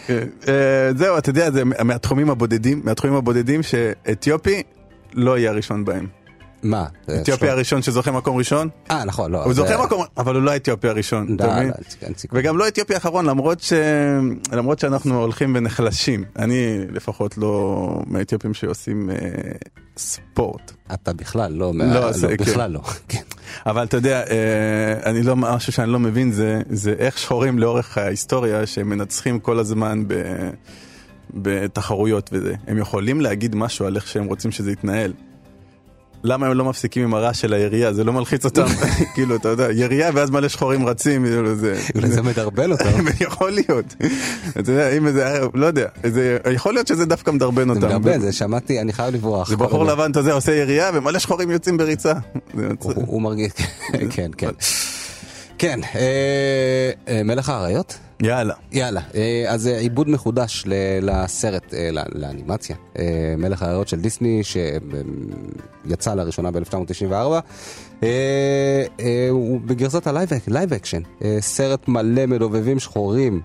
[0.09, 4.63] אה, זהו, אתה יודע, זה מהתחומים הבודדים, מהתחומים הבודדים שאתיופי
[5.13, 6.16] לא יהיה הראשון בהם.
[6.63, 6.85] מה?
[7.21, 9.43] אתיופי הראשון שזוכה מקום ראשון, אה, נכון, לא.
[9.43, 11.67] הוא זוכה מקום, אבל הוא לא האתיופי הראשון, אתה מבין?
[11.67, 12.07] לא.
[12.31, 16.23] וגם לא אתיופי האחרון, למרות, שאנחנו הולכים ונחלשים.
[16.35, 19.15] אני לפחות לא מהאתיופים שעושים אה,
[19.97, 20.71] ספורט.
[20.93, 22.37] אתה בכלל לא, לא, לא, כן.
[22.37, 22.81] בכלל לא.
[23.09, 23.21] כן.
[23.65, 27.97] אבל אתה יודע, אה, אני לא, משהו שאני לא מבין זה, זה איך שחורים לאורך
[27.97, 30.03] ההיסטוריה, שהם מנצחים כל הזמן.
[31.33, 35.13] בתחרויות וזה, הם יכולים להגיד משהו על איך שהם רוצים שזה יתנהל.
[36.23, 37.93] למה הם לא מפסיקים עם הרעש של הירייה?
[37.93, 38.65] זה לא מלחיץ אותם?
[39.15, 41.79] כאילו, אתה יודע, ירייה ואז מלא שחורים רצים, כאילו, זה...
[41.95, 43.05] אולי זה מדרבן אותם.
[43.27, 43.95] יכול להיות.
[44.59, 45.87] אתה יודע, אם זה היה, לא יודע,
[46.51, 47.81] יכול להיות שזה דווקא מדרבן אותם.
[47.81, 49.49] זה מדרבן, זה שמעתי, אני חייב לברוח.
[49.49, 52.13] זה בחור לבן, אתה יודע, עושה ירייה ומלא שחורים יוצאים בריצה.
[52.83, 53.51] הוא מרגיש,
[54.15, 54.51] כן, כן.
[55.57, 57.97] כן, אה, אה, מלך האריות?
[58.21, 58.53] יאללה.
[58.71, 60.63] יאללה, אה, אז אה, עיבוד מחודש
[61.01, 62.75] לסרט, אה, לאנימציה,
[63.37, 67.13] מלך האריות של דיסני, שיצא לראשונה ב-1994.
[69.29, 71.01] הוא בגרסת ה live action,
[71.39, 73.41] סרט מלא מדובבים שחורים.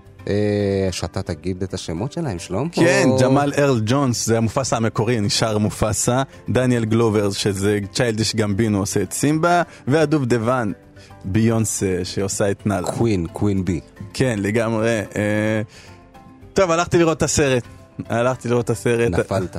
[0.91, 2.69] שאתה תגיד את השמות שלהם, שלום?
[2.69, 6.23] כן, או- ג'יימס ארל ג'ונס, זה המופסה המקורי, נשאר מופסה.
[6.49, 9.61] דניאל גלובר, שזה צ'יילדיש גמבינו, עושה את סימבה.
[9.87, 10.71] והדוב דבן,
[11.25, 12.87] ביונס, שעושה את נאלה.
[12.87, 13.79] Queen, Queen B.
[14.13, 14.99] כן, לגמרי.
[15.15, 15.61] אה,
[16.53, 17.63] טוב, הלכתי לראות את הסרט.
[18.09, 19.11] הלכתי לראות את הסרט.
[19.11, 19.55] נפלת.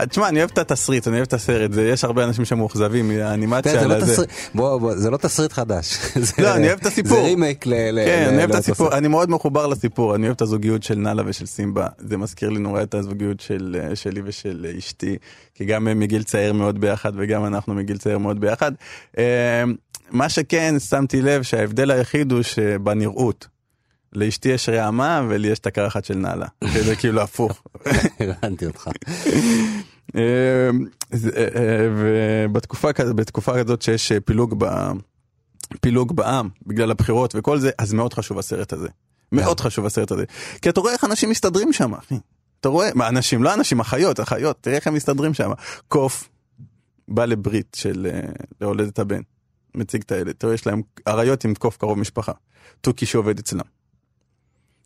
[0.00, 1.72] אה, תשמע, אני אוהב את התסריט, אני אוהב את הסרט.
[1.72, 3.72] זה- יש הרבה אנשים שמאוכזבים מהאנימציה.
[3.80, 4.12] זה לא על הזה.
[4.12, 5.98] תסריט, בוא, בוא, זה לא תסריט חדש.
[6.16, 7.16] זה- לא, אני אוהב את הסיפור.
[7.16, 7.70] זה רימייק ל...
[8.04, 8.92] כן, אני אוהב את הסיפור.
[8.96, 12.58] אני מאוד מחובר לסיפור, אני אוהב את הזוגיות של נאלה ושל סימבה, זה מזכיר לי
[12.58, 15.16] נורא את הזוגיות של, אה, שלי ושל אשתי,
[15.54, 18.72] כי גם הם מגיל צעיר מאוד ביחד וגם אנחנו מגיל צעיר מאוד ביחד.
[20.12, 23.48] מה שכן, שמתי לב שההבדל היחיד הוא שבנראות.
[24.12, 27.62] לאשתי יש רעמה ולי יש את הקרחת של נאלה, שזה כאילו הפוך.
[28.20, 28.90] הבנתי אותך.
[30.16, 30.70] אה,
[31.10, 34.92] זה, אה, אה, ובתקופה כזאת, שיש פילוג ב...
[35.80, 38.88] פילוג בעם בגלל הבחירות וכל זה, אז מאוד חשוב הסרט הזה.
[39.32, 40.24] מאוד חשוב הסרט הזה.
[40.62, 42.14] כי אתה רואה איך אנשים מסתדרים שם, אחי.
[42.60, 45.50] אתה רואה, מה אנשים, לא אנשים, אחיות, אחיות, תראה איך הם מסתדרים שם.
[45.88, 46.28] קוף
[47.08, 48.06] בא לברית של
[48.60, 49.20] להולדת הבן,
[49.74, 52.32] מציג את הילד, תראה, יש להם אריות עם קוף קרוב משפחה.
[52.80, 53.60] תוכי שעובד אצלם.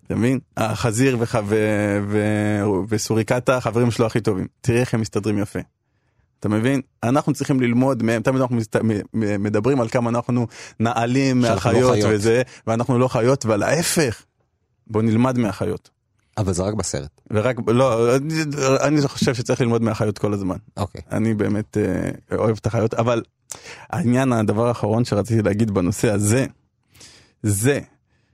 [0.06, 0.38] אתה מבין?
[0.56, 1.34] החזיר וח...
[1.46, 1.56] ו...
[2.08, 2.18] ו...
[2.88, 4.46] וסוריקטה, החברים שלו הכי טובים.
[4.60, 5.58] תראה איך הם מסתדרים יפה.
[6.40, 6.80] אתה מבין?
[7.02, 8.76] אנחנו צריכים ללמוד מהם, תמיד אנחנו מסת...
[9.14, 10.46] מדברים על כמה אנחנו
[10.80, 12.10] נעלים לא מהחיות חיות.
[12.14, 14.22] וזה, ואנחנו לא חיות, אבל ההפך.
[14.86, 15.90] בוא נלמד מהחיות.
[16.38, 17.20] אבל זה רק בסרט.
[17.30, 18.34] ורק, לא, אני,
[18.80, 20.56] אני חושב שצריך ללמוד מהחיות כל הזמן.
[20.76, 21.00] אוקיי.
[21.12, 23.22] אני באמת אה, אוהב את החיות, אבל
[23.90, 26.46] העניין, הדבר האחרון שרציתי להגיד בנושא הזה,
[27.42, 27.80] זה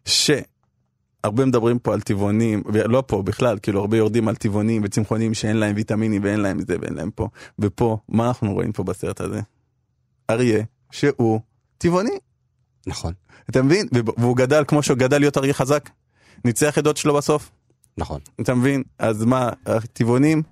[0.04, 5.56] שהרבה מדברים פה על טבעונים, ולא פה בכלל, כאילו הרבה יורדים על טבעונים וצמחונים שאין
[5.56, 9.40] להם ויטמינים ואין להם זה ואין להם פה, ופה, מה אנחנו רואים פה בסרט הזה?
[10.30, 11.40] אריה שהוא
[11.78, 12.18] טבעוני,
[12.86, 13.12] נכון,
[13.50, 13.88] אתה מבין?
[14.18, 15.90] והוא גדל כמו שהוא גדל להיות אריה חזק,
[16.44, 17.50] ניצח את דוד שלו בסוף.
[17.98, 18.20] נכון.
[18.40, 18.83] אתה מבין?
[18.98, 20.42] אז מה, הטבעונים,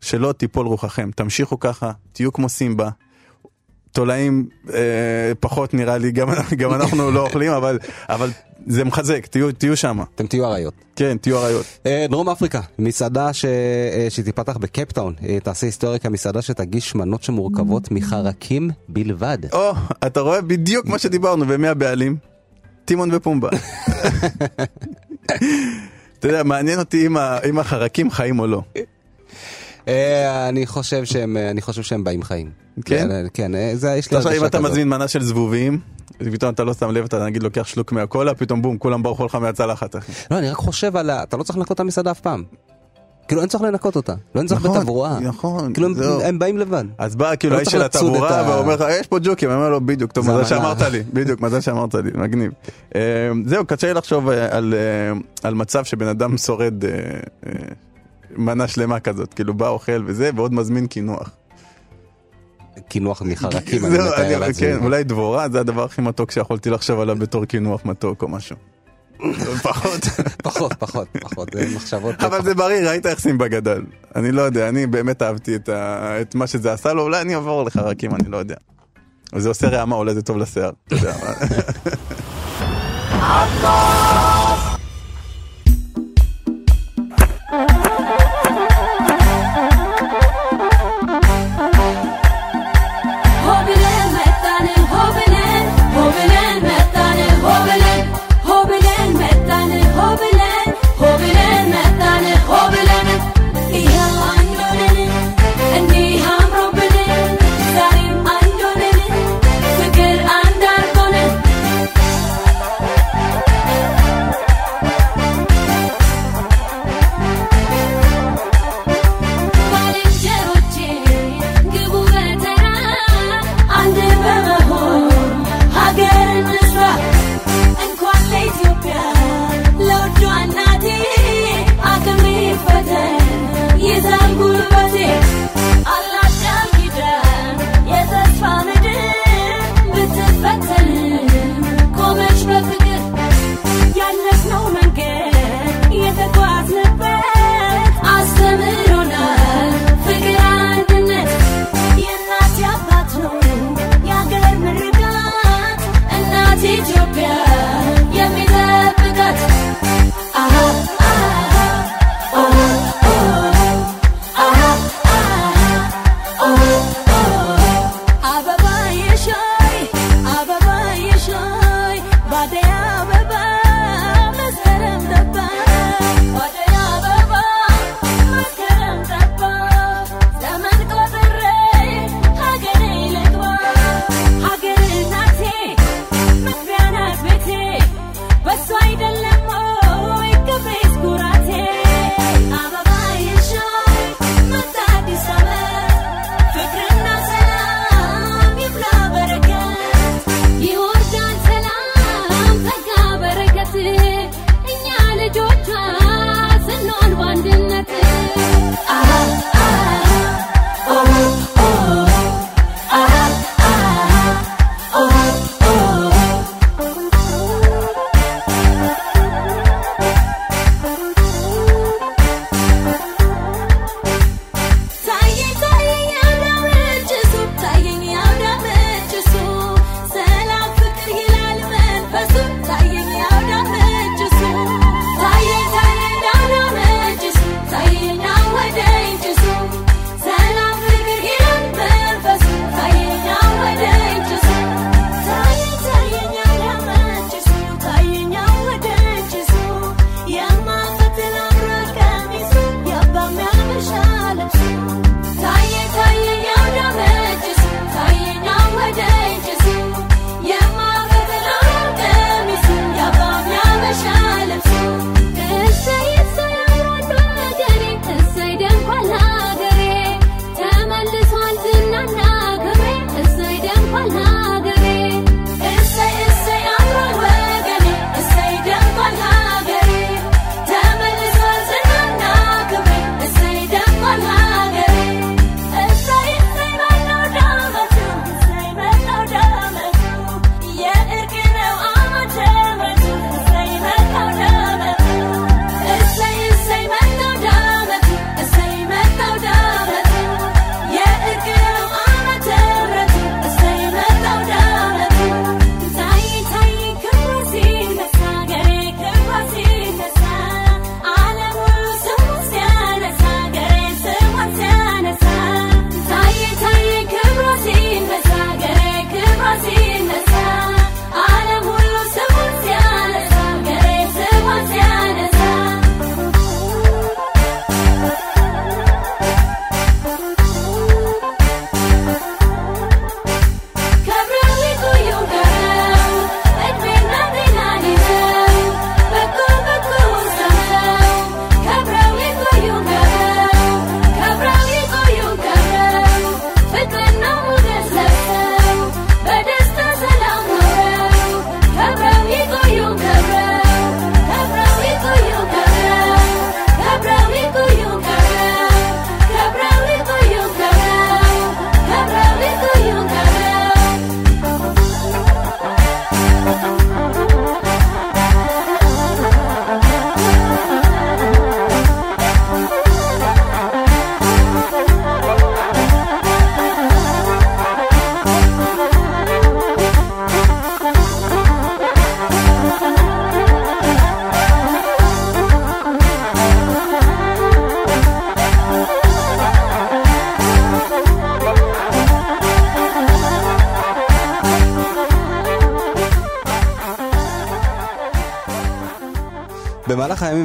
[0.00, 2.90] שלא תיפול רוחכם, תמשיכו ככה, תהיו כמו סימבה.
[3.92, 8.30] תולעים אה, פחות נראה לי, גם, גם אנחנו לא אוכלים, אבל, אבל
[8.66, 10.00] זה מחזק, תהיו, תהיו שם.
[10.14, 10.74] אתם תהיו אריות.
[10.96, 11.66] כן, תהיו אריות.
[11.86, 13.44] אה, דרום אפריקה, מסעדה ש...
[13.44, 19.38] אה, שתיפתח בקפטאון, אה, תעשה היסטוריה כמסעדה שתגיש מנות שמורכבות מחרקים בלבד.
[19.52, 19.72] או,
[20.06, 22.16] אתה רואה בדיוק מה שדיברנו, ומי הבעלים?
[22.84, 23.48] טימון ופומבה.
[26.20, 27.16] אתה יודע, מעניין אותי אם,
[27.48, 28.62] אם החרקים חיים או לא.
[29.88, 32.50] אה, אני חושב שהם, אה, אני חושב שהם באים חיים.
[32.84, 33.10] כן?
[33.10, 34.70] אה, כן, זה, יש לי עכשיו אם הרגשה אתה כזאת.
[34.70, 35.80] מזמין מנה של זבובים,
[36.18, 39.34] פתאום אתה לא שם לב, אתה נגיד לוקח שלוק מהקולה, פתאום בום, כולם ברחו לך
[39.34, 39.94] מהצלחת.
[40.30, 41.22] לא, אני רק חושב על ה...
[41.22, 42.44] אתה לא צריך לנקות את המסעדה אף פעם.
[43.30, 44.14] כאילו אין צורך לנקות אותה.
[44.34, 45.20] לא אין צורך נכון, בתברואה.
[45.20, 46.20] נכון, כאילו הם- זהו.
[46.22, 46.84] הם באים לבד.
[46.98, 49.50] אז בא כאילו לא האיש של לצוד את התעבורה ה- ואומר לך, יש פה ג'וקים,
[49.50, 52.52] אני אומר לו, בדיוק, טוב, זה מזל המנה." שאמרת לי, בדיוק, מזל שאמרת לי, מגניב.
[52.94, 53.00] אה,
[53.46, 56.90] זהו, קשה לי לחשוב אה, על, אה, על מצב שבן אדם שורד אה,
[57.46, 57.52] אה,
[58.36, 61.30] מנה שלמה כזאת, כאילו בא אוכל וזה, ועוד מזמין קינוח.
[62.88, 64.54] קינוח מחרקים, אני מתאר לעצמי.
[64.66, 68.56] כן, אולי דבורה זה הדבר הכי מתוק שיכולתי לחשוב עליו בתור קינוח מתוק או משהו.
[69.62, 70.04] פחות.
[70.42, 71.48] פחות, פחות, פחות.
[71.52, 72.22] זה מחשבות...
[72.22, 73.82] אבל זה בריא, ראית איך סימבה גדל.
[74.16, 76.20] אני לא יודע, אני באמת אהבתי את, ה...
[76.20, 78.56] את מה שזה עשה לו, אולי אני אעבור לחרקים, אני לא יודע.
[79.36, 80.70] זה עושה רעמה, אולי זה טוב לשיער.
[80.86, 81.14] אתה יודע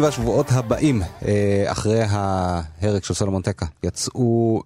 [0.06, 4.62] והשבועות הבאים, אה, אחרי ההרג של סולומון טקה, יצאו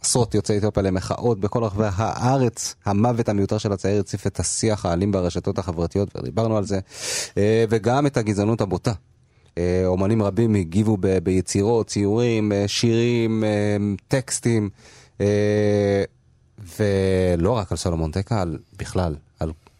[0.00, 2.74] עשרות יוצאי אתיופיה למחאות בכל רחבי הארץ.
[2.84, 6.78] המוות המיותר של הצעיר הציף את השיח האלים ברשתות החברתיות, ודיברנו על זה,
[7.38, 8.92] אה, וגם את הגזענות הבוטה.
[9.58, 13.44] אה, אומנים רבים הגיבו ביצירות, ציורים, שירים,
[14.08, 14.70] טקסטים,
[16.78, 18.44] ולא רק על סולומון טקה,
[18.78, 19.14] בכלל,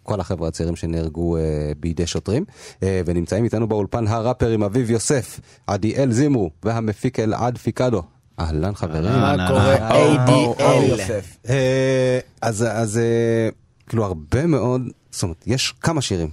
[0.09, 1.43] כל החבר'ה הצעירים שנהרגו אה,
[1.81, 2.45] בידי שוטרים.
[2.83, 8.03] אה, ונמצאים איתנו באולפן הראפרים אביב יוסף, עדיאל זימרו והמפיק אלעד פיקדו.
[8.41, 9.13] אהלן חברים.
[9.13, 9.91] מה קורה?
[9.91, 11.49] ADL.
[11.49, 13.49] אה, אז, אז אה,
[13.87, 16.29] כאילו הרבה מאוד, זאת אומרת, יש כמה שירים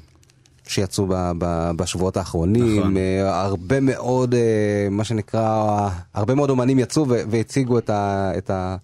[0.68, 2.98] שיצאו ב, ב, בשבועות האחרונים, נכון.
[2.98, 4.36] אה, הרבה מאוד,
[4.92, 8.76] מה שנקרא, הרבה מאוד אומנים יצאו ו- והציגו את, ה, את, ה,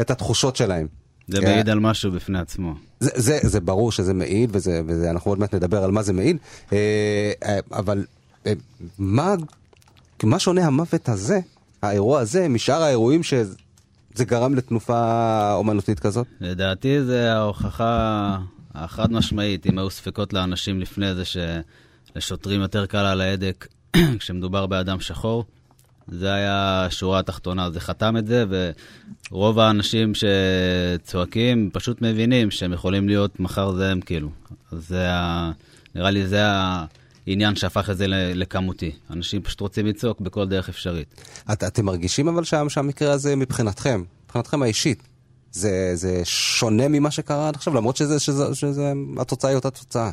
[0.00, 1.01] את התחושות שלהם.
[1.28, 2.74] זה אה, מעיד על משהו בפני עצמו.
[3.00, 6.12] זה, זה, זה ברור שזה מעיד, וזה, וזה, אנחנו עוד מעט נדבר על מה זה
[6.12, 6.36] מעיד,
[6.72, 6.78] אה,
[7.44, 8.04] אה, אבל
[8.46, 8.52] אה,
[8.98, 9.34] מה,
[10.22, 11.40] מה שונה המוות הזה,
[11.82, 16.26] האירוע הזה, משאר האירועים שזה גרם לתנופה אומנותית כזאת?
[16.40, 18.38] לדעתי זה ההוכחה
[18.74, 21.22] החד משמעית, אם היו ספקות לאנשים לפני זה
[22.14, 23.66] שלשוטרים יותר קל על ההדק
[24.18, 25.44] כשמדובר באדם שחור.
[26.08, 28.44] זה היה השורה התחתונה, זה חתם את זה,
[29.30, 34.30] ורוב האנשים שצועקים פשוט מבינים שהם יכולים להיות מחר זה הם כאילו.
[34.72, 35.50] זה ה...
[35.94, 36.42] נראה לי זה
[37.26, 38.92] העניין שהפך את זה ל- לכמותי.
[39.10, 41.20] אנשים פשוט רוצים לצעוק בכל דרך אפשרית.
[41.52, 45.02] את, אתם מרגישים אבל שם, שהמקרה הזה מבחינתכם, מבחינתכם האישית,
[45.52, 50.10] זה, זה שונה ממה שקרה עד עכשיו, למרות שזה, שזה, שזה, התוצאה היא אותה תוצאה.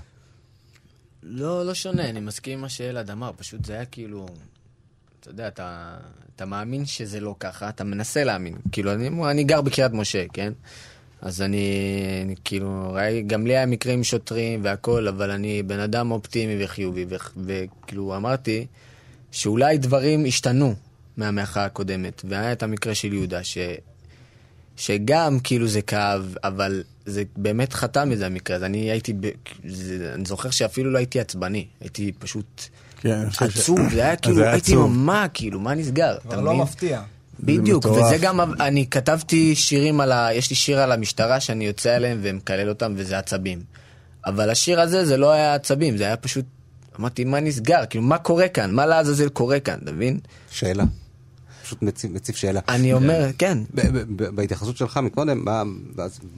[1.23, 4.27] לא, לא שונה, אני מסכים עם מה שאלעד אמר, פשוט זה היה כאילו...
[5.19, 5.97] אתה יודע, אתה,
[6.35, 8.55] אתה מאמין שזה לא ככה, אתה מנסה להאמין.
[8.71, 10.53] כאילו, אני, אני גר בקריית משה, כן?
[11.21, 11.81] אז אני,
[12.25, 16.63] אני כאילו, ראי, גם לי היה מקרה עם שוטרים והכל, אבל אני בן אדם אופטימי
[16.63, 17.15] וחיובי, ו,
[17.45, 18.65] וכאילו אמרתי
[19.31, 20.75] שאולי דברים השתנו
[21.17, 23.57] מהמחאה הקודמת, והיה את המקרה של יהודה, ש,
[24.77, 28.65] שגם כאילו זה כאב, אבל זה באמת חתם מזה המקרה הזה.
[28.65, 29.29] אני הייתי, ב,
[29.65, 32.63] זה, אני זוכר שאפילו לא הייתי עצבני, הייתי פשוט
[33.01, 34.75] כן, עצוב, זה היה כאילו, הייתי.
[34.89, 36.17] מה, כאילו, מה נסגר?
[36.27, 36.61] אתה לא מבין?
[36.61, 37.01] מפתיע.
[37.39, 38.05] בדיוק, מטורף.
[38.05, 40.29] וזה גם, אני כתבתי שירים על ה...
[40.33, 43.61] יש לי שיר על המשטרה שאני יוצא אליהם ומקלל אותם, וזה עצבים.
[44.25, 46.45] אבל השיר הזה, זה לא היה עצבים, זה היה פשוט...
[46.99, 47.83] אמרתי, מה נסגר?
[47.89, 48.71] כאילו, מה קורה כאן?
[48.71, 50.19] מה לעזאזל קורה כאן, אתה מבין?
[50.51, 50.83] שאלה.
[51.63, 52.59] פשוט מציב, מציב שאלה.
[52.69, 53.57] אני אומר, כן.
[53.73, 55.63] ב- ב- ב- בהתייחסות שלך מקודם, מה,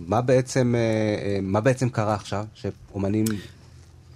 [0.08, 0.80] מה, בעצם, אה,
[1.26, 3.26] אה, מה בעצם קרה עכשיו, שאומנים...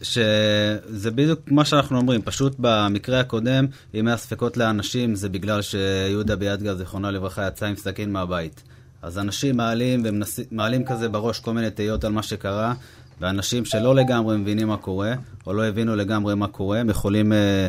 [0.05, 6.35] שזה בדיוק מה שאנחנו אומרים, פשוט במקרה הקודם, אם היה ספקות לאנשים, זה בגלל שיהודה
[6.35, 8.63] ביאדגה, זיכרונו לברכה, יצא עם סכין מהבית.
[9.01, 12.73] אז אנשים מעלים, ומעלים כזה בראש כל מיני תהיות על מה שקרה,
[13.21, 15.13] ואנשים שלא לגמרי מבינים מה קורה,
[15.47, 17.67] או לא הבינו לגמרי מה קורה, הם יכולים אה,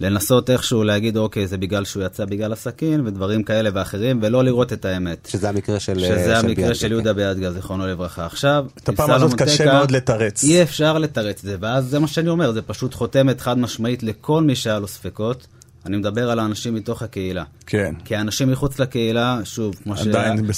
[0.00, 4.72] לנסות איכשהו להגיד, אוקיי, זה בגלל שהוא יצא בגלל הסכין, ודברים כאלה ואחרים, ולא לראות
[4.72, 5.28] את האמת.
[5.30, 5.98] שזה המקרה של...
[5.98, 6.92] אה, שזה המקרה ביאדגה, של.
[6.92, 8.26] יהודה ביאדגה, זיכרונו לברכה.
[8.26, 10.44] עכשיו, את עם הפעם הזאת סלומון קשה מאוד לתרץ.
[10.44, 14.02] אי אפשר לתרץ את זה, ואז זה מה שאני אומר, זה פשוט חותמת חד משמעית
[14.02, 15.46] לכל מי שהיה לו ספקות.
[15.86, 17.44] אני מדבר על האנשים מתוך הקהילה.
[17.66, 17.94] כן.
[18.04, 20.08] כי האנשים מחוץ לקהילה, שוב, כמו, ש...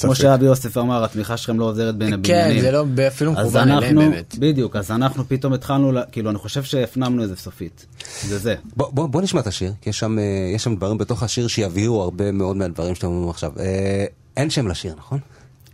[0.02, 2.56] כמו שאבי יוסף אמר, התמיכה שלכם לא עוזרת בין הבניינים.
[2.56, 4.34] כן, זה לא אפילו אז מכוון אליהם אנחנו, באמת.
[4.38, 7.86] בדיוק, אז אנחנו פתאום התחלנו, לה- כאילו, אני חושב שהפנמנו את זה סופית.
[8.26, 8.54] זה זה.
[8.76, 10.24] בוא, בוא, בוא נשמע את השיר, כי יש שם, אה,
[10.54, 13.52] יש שם דברים בתוך השיר שיביאו הרבה מאוד מהדברים שאתם אומרים עכשיו.
[13.58, 14.04] אה,
[14.36, 15.18] אין שם לשיר, נכון?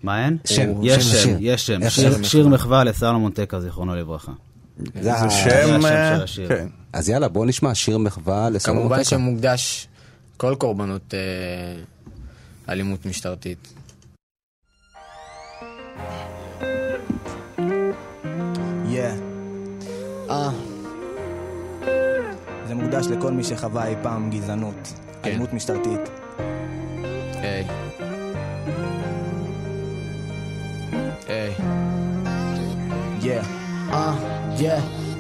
[0.03, 0.37] מה אין?
[0.45, 1.37] שם, יש שם שם, לשיר.
[1.41, 1.83] יש שם.
[1.83, 4.33] איך שיר- שם שיר מחווה לסלומון טקה, זיכרונו לברכה.
[4.79, 5.15] זה זה.
[5.15, 6.49] השם אה, של השיר.
[6.49, 6.67] כן.
[6.93, 9.05] אז יאללה, בוא נשמע שיר מחווה לסלומון כמובן.
[9.05, 9.89] שמוקדש
[10.37, 11.83] כל קורבנות אה,
[12.73, 13.73] אלימות משטרתית.
[18.85, 19.21] Yeah.
[20.31, 20.51] אה,
[22.69, 25.31] זה מוקדש לכל מי שחווה אי פעם גזענות, כן.
[25.31, 26.01] אלימות משטרתית.
[27.43, 27.65] היי.
[31.29, 31.55] היי.
[33.21, 33.64] Yeah.
[33.95, 34.15] אה,
[34.59, 34.73] Yeah,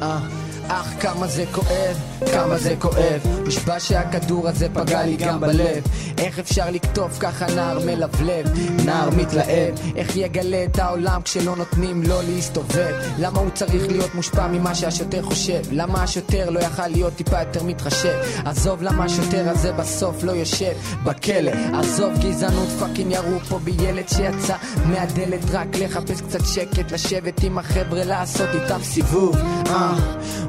[0.02, 0.43] אה.
[0.68, 1.96] אח כמה זה כואב,
[2.32, 3.20] כמה זה כואב.
[3.46, 5.82] נשבע שהכדור הזה פגע לי גם בלב.
[6.18, 8.46] איך אפשר לקטוף ככה נער מלבלב?
[8.84, 9.74] נער מתלהב.
[9.96, 12.94] איך יגלה את העולם כשלא נותנים לו להסתובב?
[13.18, 15.60] למה הוא צריך להיות מושפע ממה שהשוטר חושב?
[15.70, 18.18] למה השוטר לא יכל להיות טיפה יותר מתחשב?
[18.44, 20.72] עזוב למה השוטר הזה בסוף לא יושב
[21.04, 21.52] בכלא.
[21.72, 24.56] עזוב גזענות fucking ירו פה בילד שיצא
[24.86, 25.40] מהדלת.
[25.50, 29.36] רק לחפש קצת שקט לשבת עם החבר'ה לעשות איתם סיבוב.
[29.66, 29.94] אה,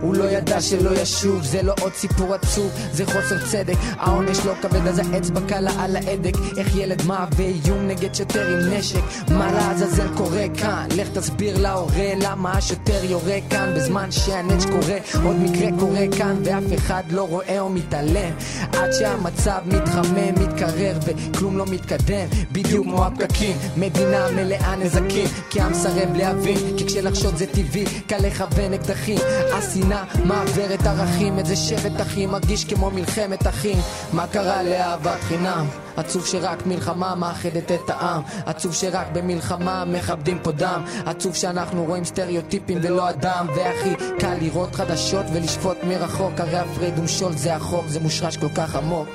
[0.05, 3.75] הוא לא ידע שלא ישוב זה לא עוד סיפור עצוב, זה חוסר צדק.
[3.97, 6.33] העונש לא כבד, אז האצבע קלה על ההדק.
[6.57, 8.99] איך ילד מהווה איום נגד שוטר עם נשק?
[9.31, 10.87] מה לעזאזל קורה כאן?
[10.95, 14.97] לך תסביר להורה למה השוטר יורה כאן בזמן שהנץ' קורה.
[15.23, 18.31] עוד מקרה קורה כאן ואף אחד לא רואה או מתעלם.
[18.73, 22.27] עד שהמצב מתחמם, מתקרר וכלום לא מתקדם.
[22.51, 25.27] בדיוק כמו הפקקים, מדינה מלאה נזקים.
[25.49, 29.19] כי העם מסרב להבין, כי כשלחשוד זה טבעי, קל לכוון אקדחים.
[29.53, 29.94] השנאה
[30.25, 33.77] מעברת ערכים, איזה שבט אחים מרגיש כמו מלחמת אחים.
[34.13, 35.65] מה קרה לאהבת חינם?
[35.97, 38.21] עצוב שרק מלחמה מאחדת את העם.
[38.45, 40.83] עצוב שרק במלחמה מכבדים פה דם.
[41.05, 43.47] עצוב שאנחנו רואים סטריאוטיפים ולא אדם.
[43.55, 46.39] והכי קל לראות חדשות ולשפוט מרחוק.
[46.39, 49.07] הרי הפרד ומשול זה החוק זה מושרש כל כך עמוק.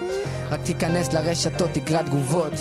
[0.51, 2.53] רק תיכנס לרשתות תקרא תגובות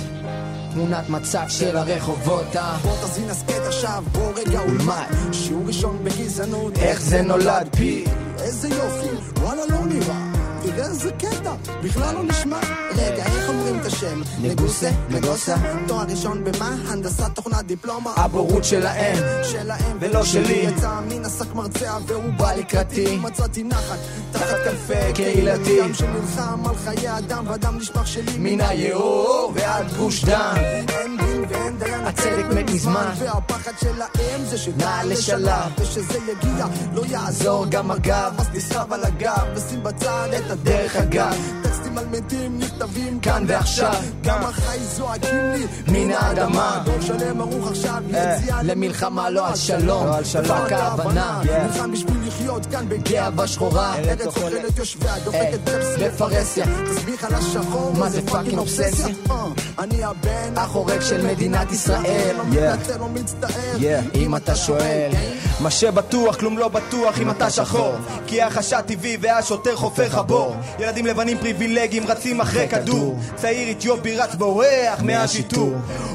[0.73, 2.77] תמונת מצב של הרחובות אה?
[2.83, 6.77] בוא תזמין הסכת עכשיו, בוא רגע ולמד שיעור ראשון בגזענות.
[6.77, 8.05] איך זה נולד פי?
[8.41, 10.38] איזה יופי, וואלה לא נראה
[10.79, 11.53] תראה איזה קטע,
[11.83, 12.59] בכלל לא נשמע
[12.91, 14.21] רגע, איך אומרים את השם?
[14.41, 14.89] נגוסה?
[15.09, 15.55] נגוסה?
[15.87, 16.75] תואר ראשון במה?
[16.87, 20.53] הנדסת תוכנה דיפלומה הבורות שלהם שלהם ולא שלי.
[20.53, 23.17] יצא מן השק מרצע והוא בא לקראתי.
[23.17, 23.97] מצאתי נחת
[24.31, 25.81] תחת כנפי קהילתי.
[25.81, 30.55] עם שנלחם על חיי אדם והדם נשפך שלי מן היאור ועד גוש דן
[30.89, 33.11] אין דין ואין דיין הצדק מת מזמן.
[33.17, 35.71] והפחד שלהם זה נע שנעל לשלב.
[35.79, 41.35] ושזה יגיע לא יעזור גם הגב אז נסחב על הגב ושים בצד את דרך אגב.
[41.63, 43.93] טקסטים על מתים נכתבים כאן ועכשיו.
[44.23, 46.81] גם החי זועקים לי מן האדמה.
[46.85, 49.29] דור שלם ערוך עכשיו אה, ליציאה למלחמה.
[49.29, 50.07] לא על שלום.
[50.07, 50.45] לא על שלום.
[50.45, 51.41] רק ההבנה.
[51.63, 53.95] נלחם בשביל לחיות כאן גאווה שחורה.
[53.95, 56.09] ארץ אוכלת יושביה דופקת בפרסיה.
[56.09, 59.07] בפרהסיה תסביך על השחור מה זה פאקינג אובססיה?
[59.31, 59.45] אה,
[59.79, 62.35] אני הבן החורג של מדינת ישראל.
[62.37, 63.99] לא מתנצל לא מצטער.
[64.15, 65.11] אם אתה שואל
[65.59, 67.93] מה שבטוח, כלום לא בטוח אם אתה שחור?
[68.27, 73.19] כי החשד טבעי והשוטר חופר חבור ילדים לבנים פריבילגיים רצים אחרי כדור.
[73.35, 75.73] צעיר אתיופי רץ בורח מהשיטור.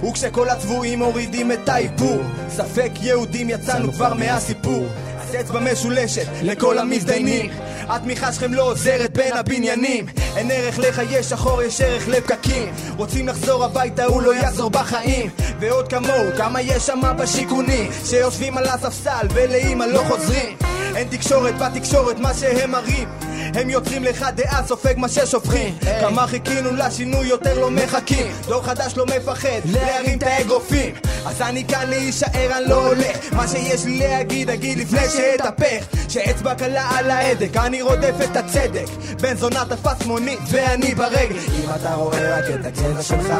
[0.09, 4.86] וכשכל הצבועים מורידים את האיפור ספק יהודים יצאנו כבר מהסיפור.
[5.20, 7.51] אז אצבע משולשת לכל המזדיינים
[7.89, 10.07] התמיכה שלכם לא עוזרת בין הבניינים.
[10.37, 12.72] אין ערך לחיי שחור, יש ערך לפקקים.
[12.97, 15.30] רוצים לחזור הביתה, הוא לא יחזור בחיים.
[15.61, 17.91] ועוד כמוהו, כמה יש שם בשיכונים.
[18.05, 20.57] שיושבים על הספסל ולאמא לא חוזרים.
[20.97, 23.09] אין תקשורת בתקשורת, מה שהם מראים.
[23.55, 25.74] הם יוצרים לך דעה, סופג מה ששופכים.
[26.01, 28.32] כמה חיכינו לשינוי, יותר לא מחכים.
[28.47, 30.95] דור חדש לא מפחד להרים את האגרופים.
[31.26, 33.32] אז אני כאן להישאר, אני לא הולך.
[33.32, 35.87] מה שיש לי להגיד, אגיד לפני שאתהפך.
[36.09, 38.87] שאצבע קלה על ההדק, אני רודף את הצדק.
[39.20, 43.35] בן זונה תפס מונית ואני ברגל אם אתה רואה רק את הגזע שלך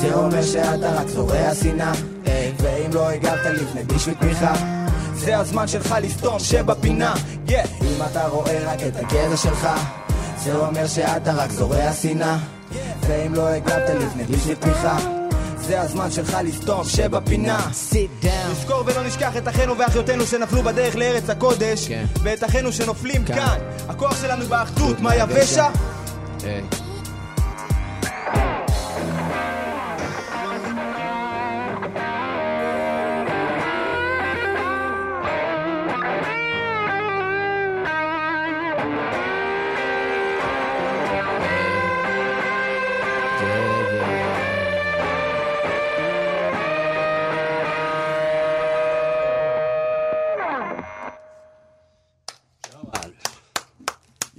[0.00, 1.92] זה אומר שאתה רק זורע שנאה.
[2.60, 4.54] ואם לא הגבת לפני בשביל תמיכה
[5.14, 7.14] זה הזמן שלך לסתום שבפינה.
[7.48, 7.52] Yeah.
[7.82, 9.68] אם אתה רואה רק את הגזע שלך
[10.44, 12.36] זה אומר שאתה רק זורע שנאה.
[13.00, 15.23] ואם לא הגבת לפני בשביל תמיכה
[15.66, 20.96] זה הזמן שלך לסתום שבפינה sit down נזכור ולא נשכח את אחינו ואחיותינו שנפלו בדרך
[20.96, 22.04] לארץ הקודש כן.
[22.22, 23.34] ואת אחינו שנופלים כן.
[23.34, 23.58] כאן
[23.88, 25.68] הכוח שלנו באחדות, מה יבשה?
[26.44, 26.83] היי.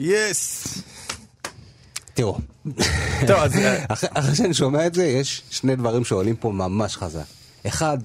[0.06, 0.68] יס!
[2.14, 2.38] תראו,
[3.28, 3.86] טוב, אז אה,
[4.20, 7.24] אחרי שאני שומע את זה, יש שני דברים שעולים פה ממש חזק.
[7.68, 7.98] אחד,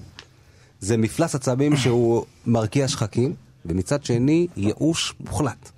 [0.79, 3.33] זה מפלס עצבים שהוא מרקיע שחקים,
[3.65, 5.69] ומצד שני, ייאוש מוחלט.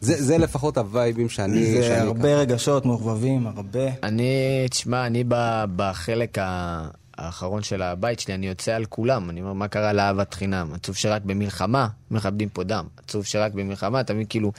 [0.00, 1.72] זה, זה לפחות הווייבים שאני...
[1.72, 3.80] זה שאני הרבה רגשות מעורבבים, הרבה.
[4.02, 4.24] אני,
[4.70, 6.88] תשמע, אני ב- בחלק ה-
[7.18, 9.30] האחרון של הבית שלי, אני יוצא על כולם.
[9.30, 10.70] אני אומר, מה קרה לאהבת חינם?
[10.74, 12.84] עצוב שרק במלחמה מכבדים פה דם.
[13.06, 14.52] עצוב שרק במלחמה, מבין, כאילו...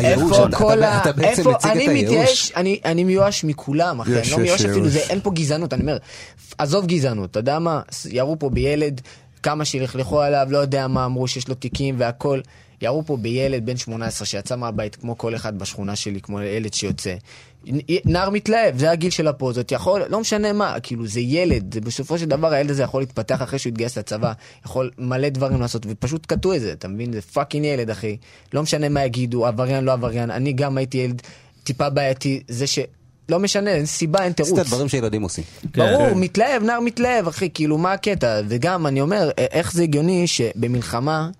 [0.00, 1.02] איפה כל ה...
[1.02, 1.50] אתה בעצם.
[1.50, 2.52] מציג את הייאוש.
[2.84, 4.20] אני, מיואש מכולם, אחי.
[4.20, 5.72] אני לא מיואש אפילו, אין פה גזענות.
[5.72, 5.96] אני אומר,
[6.58, 7.80] עזוב גזענות, אתה יודע מה?
[8.10, 9.00] ירו פה בילד,
[9.42, 12.40] כמה שלכלכו עליו, לא יודע מה אמרו, שיש לו תיקים והכל.
[12.82, 17.14] ירו פה בילד בן 18 שיצא מהבית כמו כל אחד בשכונה שלי, כמו ילד שיוצא.
[18.04, 22.18] נער מתלהב, זה הגיל של הפוזות, יכול, לא משנה מה, כאילו זה ילד, זה בסופו
[22.18, 24.32] של דבר הילד הזה יכול להתפתח אחרי שהוא יתגייס לצבא,
[24.64, 27.12] יכול מלא דברים לעשות, ופשוט קטעו את זה, אתה מבין?
[27.12, 28.16] זה fucking ילד, אחי.
[28.52, 31.22] לא משנה מה יגידו, עבריין, לא עבריין, אני גם הייתי ילד
[31.64, 32.78] טיפה בעייתי, זה ש...
[33.28, 34.54] לא משנה, אין סיבה, אין תירוץ.
[34.54, 35.44] זה הדברים שילדים עושים.
[35.76, 38.40] ברור, מתלהב, נער מתלהב, אחי, כאילו, מה הקטע?
[38.48, 41.30] וגם, אני אומר, איך זה הגיוני שבמלחמה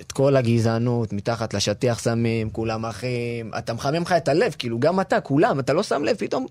[0.00, 5.00] את כל הגזענות, מתחת לשטיח שמים, כולם אחים, אתה מחמם לך את הלב, כאילו גם
[5.00, 6.46] אתה, כולם, אתה לא שם לב, פתאום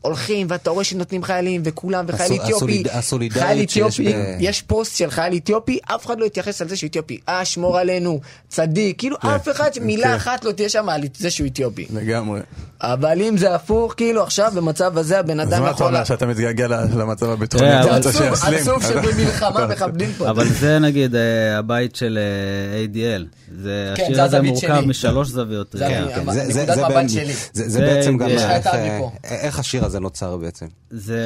[0.00, 4.62] הולכים ואתה רואה שנותנים חיילים וכולם, וחייל הסול- אתיופי, הסוליד- חייל שיש אתיופי, ב- יש
[4.62, 8.20] פוסט של חייל אתיופי, אף אחד לא יתייחס על זה שהוא אתיופי, אה, שמור עלינו,
[8.48, 10.14] צדיק, כאילו כן, אף אחד, מילה כן.
[10.14, 11.86] אחת לא תהיה שם על זה שהוא אתיופי.
[11.94, 12.40] לגמרי.
[12.80, 15.86] אבל אם זה הפוך, כאילו עכשיו במצב הזה הבן אז אדם מה אתה יכול...
[15.86, 16.66] אומר, שאתה מתגעגע
[16.96, 17.76] למצב הביטחוני?
[17.82, 18.58] רוצה עצוב, שיסלים?
[18.60, 20.30] עצוב אתה- שבמלחמה מכבדים פה.
[20.30, 23.24] אבל זה נגיד אה, הבית של אה, ADL.
[23.62, 24.86] זה, כן, השיר זה הזה מורכב שלי.
[24.86, 25.72] משלוש זוויות.
[25.72, 27.32] זה כן, אבל זה- זה- נקודת זה מבט בעצם- שלי.
[27.32, 29.08] זה זה זה- בעצם גם איך, אה.
[29.24, 30.66] איך השיר הזה נוצר בעצם.
[30.90, 31.20] זה,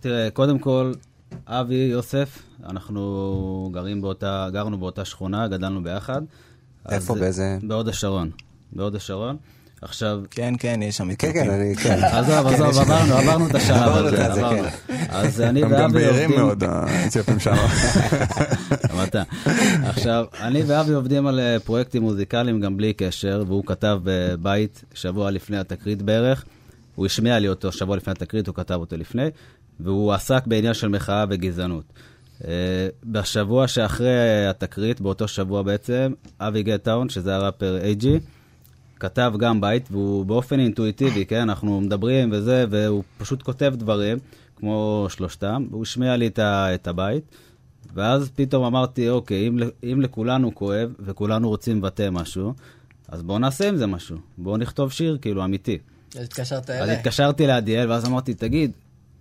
[0.00, 0.92] תראה, קודם כל,
[1.46, 6.22] אבי יוסף, אנחנו גרים באותה, גרנו באותה שכונה, גדלנו ביחד.
[6.90, 8.30] איפה, אז- באיזה- בהוד השרון.
[8.72, 9.36] בהוד השרון.
[9.82, 11.98] עכשיו, כן, כן, יש שם כן, כן, אני, כן.
[12.16, 14.68] עזוב, כן, עזוב, עברנו, עברנו את השלב עברנו הזה, עברנו.
[14.86, 14.94] כן.
[15.08, 16.40] אז אני הם גם ואבי בהירים עובדים...
[16.40, 17.54] מאוד, האתיופים שם.
[19.04, 19.22] אתה.
[19.84, 25.30] עכשיו, אני ואבי עובדים על אה, פרויקטים מוזיקליים גם בלי קשר, והוא כתב בבית שבוע
[25.30, 26.44] לפני התקרית בערך.
[26.94, 29.26] הוא השמיע לי אותו שבוע לפני התקרית, הוא כתב אותו לפני,
[29.80, 31.84] והוא עסק בעניין של מחאה וגזענות.
[32.48, 32.52] אה,
[33.04, 38.06] בשבוע שאחרי התקרית, באותו שבוע בעצם, אבי גטאון, שזה הראפר AG,
[39.02, 44.18] כתב גם בית, והוא באופן אינטואיטיבי, כן, אנחנו מדברים וזה, והוא פשוט כותב דברים,
[44.56, 47.24] כמו שלושתם, והוא השמיע לי את, ה, את הבית,
[47.94, 49.58] ואז פתאום אמרתי, אוקיי, אם,
[49.92, 52.54] אם לכולנו כואב, וכולנו רוצים לבטא משהו,
[53.08, 55.78] אז בואו נעשה עם זה משהו, בואו נכתוב שיר, כאילו, אמיתי.
[56.16, 56.96] אז התקשרת אז אליי.
[56.96, 58.70] התקשרתי לעדיאל, ואז אמרתי, תגיד,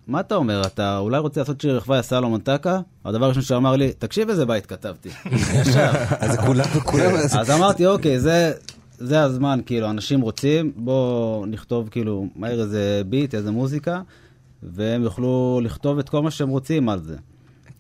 [0.08, 2.80] מה אתה אומר, אתה אולי רוצה לעשות שיר לחוויה סלומון טקה?
[3.06, 5.10] הדבר הראשון שהוא אמר לי, תקשיב איזה בית כתבתי.
[5.62, 5.92] ישר.
[6.24, 8.54] אז כולם, כולם, אז אמרתי, אוקיי, זה,
[9.04, 14.02] זה הזמן, כאילו, אנשים רוצים, בואו נכתוב, כאילו, מהר איזה ביט, איזה מוזיקה,
[14.64, 17.18] והם יוכלו לכתוב את כל מה שהם רוצים על זה.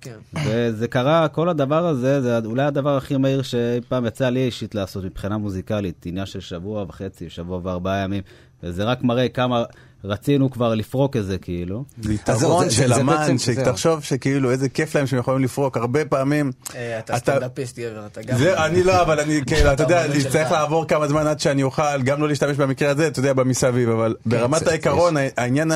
[0.02, 0.18] כן.
[0.46, 4.76] וזה קרה, כל הדבר הזה, זה אולי הדבר הכי מהיר שאי פעם יצא לי אישית
[4.76, 8.24] לעשות מבחינה מוזיקלית, עניין של שבוע וחצי, שבוע וארבעה ימים,
[8.64, 9.64] וזה רק מראה כמה
[10.04, 11.84] רצינו כבר לפרוק את זה, כאילו.
[12.02, 13.38] זה יתרון של אמן.
[13.38, 16.52] שתחשוב שכאילו איזה כיף להם שהם יכולים לפרוק, הרבה פעמים.
[16.76, 18.38] אה, אתה סטנדאפיסט גבר, אתה גם...
[18.38, 20.24] זה, אני לא, אבל אני, כאילו, אתה יודע, אני.
[20.24, 23.90] צריך לעבור כמה זמן עד שאני אוכל, גם לא להשתמש במקרה הזה, אתה יודע, במסביב,
[23.90, 25.72] אבל ברמת זה- העיקרון, העניין,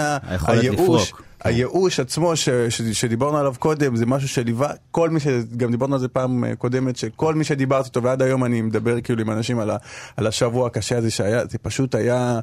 [0.47, 0.75] הייאוש,
[1.11, 1.21] לפרוק.
[1.45, 5.27] הייאוש עצמו ש- ש- שדיברנו עליו קודם, זה משהו שליווה, כל מי ש...
[5.57, 9.01] גם דיברנו על זה פעם אה, קודמת, שכל מי שדיברתי איתו, ועד היום אני מדבר
[9.01, 9.77] כאילו עם אנשים על ה-
[10.17, 12.39] על השבוע הקשה הזה שהיה, זה פשוט היה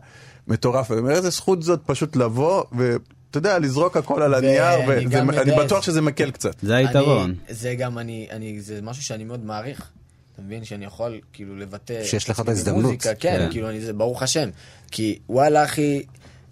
[0.49, 2.99] מטורף, ואני אומר, איזה זכות זאת פשוט לבוא, ואתה
[3.39, 6.55] יודע, לזרוק הכל על הנייר, ואני בטוח שזה מקל קצת.
[6.63, 7.35] זה היתרון.
[7.49, 9.89] אני- זה גם, אני, אני, זה משהו שאני מאוד מעריך.
[10.35, 10.65] אתה מבין?
[10.65, 12.05] שאני יכול כאילו לבטא...
[12.05, 13.03] שיש לך את עצמי ההזדמנות.
[13.03, 13.49] כן, כן.
[13.51, 14.49] כאילו, אני, זה ברוך השם.
[14.91, 16.03] כי וואלה, אחי,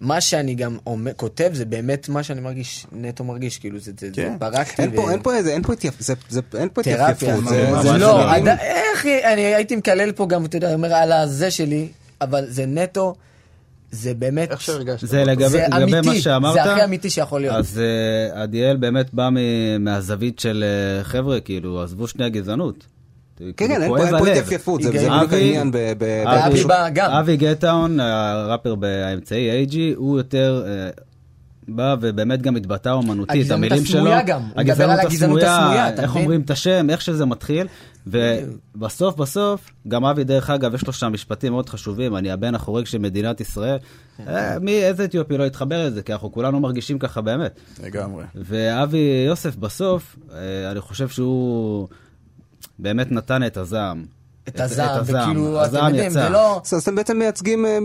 [0.01, 4.07] מה שאני גם אומר, כותב, זה באמת מה שאני מרגיש, נטו מרגיש, כאילו, זה, זה,
[4.07, 4.35] זה כן.
[4.39, 4.81] פרקתי.
[4.81, 5.93] אין פה, ו- אין פה איזה, אין פה התייפ...
[5.99, 7.07] זה, זה, אין פה תרפיה.
[7.07, 7.49] התייפייפות.
[7.49, 10.93] זה, ממש זה לא, מילים- עד- איך, אני הייתי מקלל פה גם, אתה יודע, אומר
[10.93, 11.87] על הזה שלי,
[12.21, 13.15] אבל זה נטו,
[13.91, 14.51] זה באמת...
[14.51, 15.07] איך שהרגשת.
[15.07, 17.55] זה לגבי, זה לגבי אמיתי, מה שאמרת, זה הכי אמיתי שיכול להיות.
[17.55, 17.81] אז
[18.33, 20.63] uh, עדיאל באמת בא מ- מהזווית של
[21.01, 22.85] uh, חבר'ה, כאילו, עזבו שנייה גזענות.
[23.57, 24.27] כן, כאילו, כן, אין פה.
[24.27, 25.71] התייפייפות, זה, בדיוק העניין.
[26.97, 30.89] אבי גטאון, הראפר באמצעי אייג'י, הוא יותר אה,
[31.67, 33.99] בא ובאמת גם התבטא אומנותית, הגזענות המילים שלו.
[33.99, 36.15] הסמויה גם, הוא מדבר על הגזענות הסמויה, אתה איך?
[36.15, 37.67] אומרים את השם, איך שזה מתחיל.
[38.07, 42.85] ובסוף בסוף, גם אבי דרך אגב, יש לו שם משפטים מאוד חשובים, אני הבן החורג
[42.85, 43.77] של מדינת ישראל.
[44.27, 47.59] אה, מי, איזה אתיופי לא יתחבר לזה, כי אנחנו כולנו מרגישים ככה באמת.
[47.83, 48.23] לגמרי.
[48.35, 51.87] ואבי יוסף בסוף, אה, אני חושב שהוא
[52.79, 54.05] באמת נתן את הזעם.
[54.47, 56.23] את הזעם, וכאילו, אתם הזעם יודעים, יצא.
[56.23, 56.61] זה לא...
[56.71, 57.77] אז אתם בעצם מייצגים אה,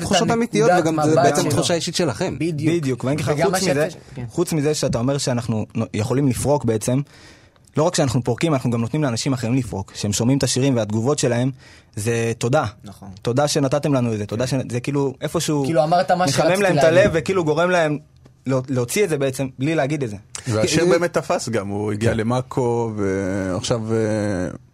[0.00, 1.48] תחושות, אמיתיות, וגם זה בעצם.
[1.50, 2.36] תחושה אישית שלכם.
[2.40, 2.74] בדיוק.
[2.76, 4.24] בדיוק, ואני אגיד לך, וגם חוץ מה מזה, שאתה- כן.
[4.30, 7.00] חוץ מזה שאתה אומר שאנחנו נו- יכולים לפרוק בעצם,
[7.76, 9.90] לא רק שאנחנו פורקים, אנחנו גם נותנים לאנשים אחרים לפרוק.
[9.92, 11.50] כשהם שומעים את השירים והתגובות שלהם,
[11.96, 12.64] זה תודה.
[12.84, 13.08] נכון.
[13.22, 14.54] תודה שנתתם לנו את זה, תודה ש...
[14.70, 15.64] זה כאילו איפשהו...
[15.64, 16.98] כאילו, אמרת מה שרציתי מחמם להם את להגיד.
[16.98, 17.98] הלב וכאילו גורם להם
[18.46, 20.16] לא- להוציא את זה בעצם, בלי להגיד את זה.
[20.66, 23.98] כי- באמת תפס גם, הוא הגיע למאקו, ועכשיו אה,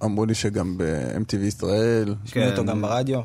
[0.05, 2.14] אמרו לי שגם ב-MTV ישראל.
[2.25, 3.20] שומעים אותו גם ברדיו.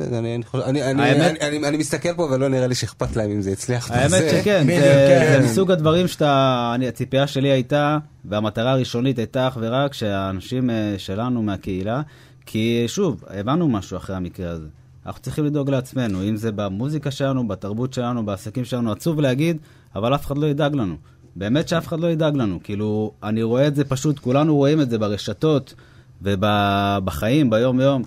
[0.00, 3.16] אני, אני, חושב- אני, אני, האמת- אני, אני, אני מסתכל פה ולא נראה לי שאכפת
[3.16, 3.90] להם אם זה הצליח.
[3.90, 5.44] האמת שכן, זה כן.
[5.44, 11.42] מסוג הדברים שאתה, אני- הציפייה שלי הייתה, והמטרה הראשונית הייתה אך ורק שהאנשים אה, שלנו
[11.42, 12.02] מהקהילה,
[12.46, 14.66] כי שוב, הבנו משהו אחרי המקרה הזה.
[15.06, 19.56] אנחנו צריכים לדאוג לעצמנו, אם זה במוזיקה שלנו, בתרבות שלנו, בעסקים שלנו, עצוב להגיד,
[19.96, 20.96] אבל אף אחד לא ידאג לנו.
[21.36, 22.58] באמת שאף אחד לא ידאג לנו.
[22.64, 25.74] כאילו, אני רואה את זה פשוט, כולנו רואים את זה ברשתות
[26.22, 28.02] ובחיים, ביום-יום.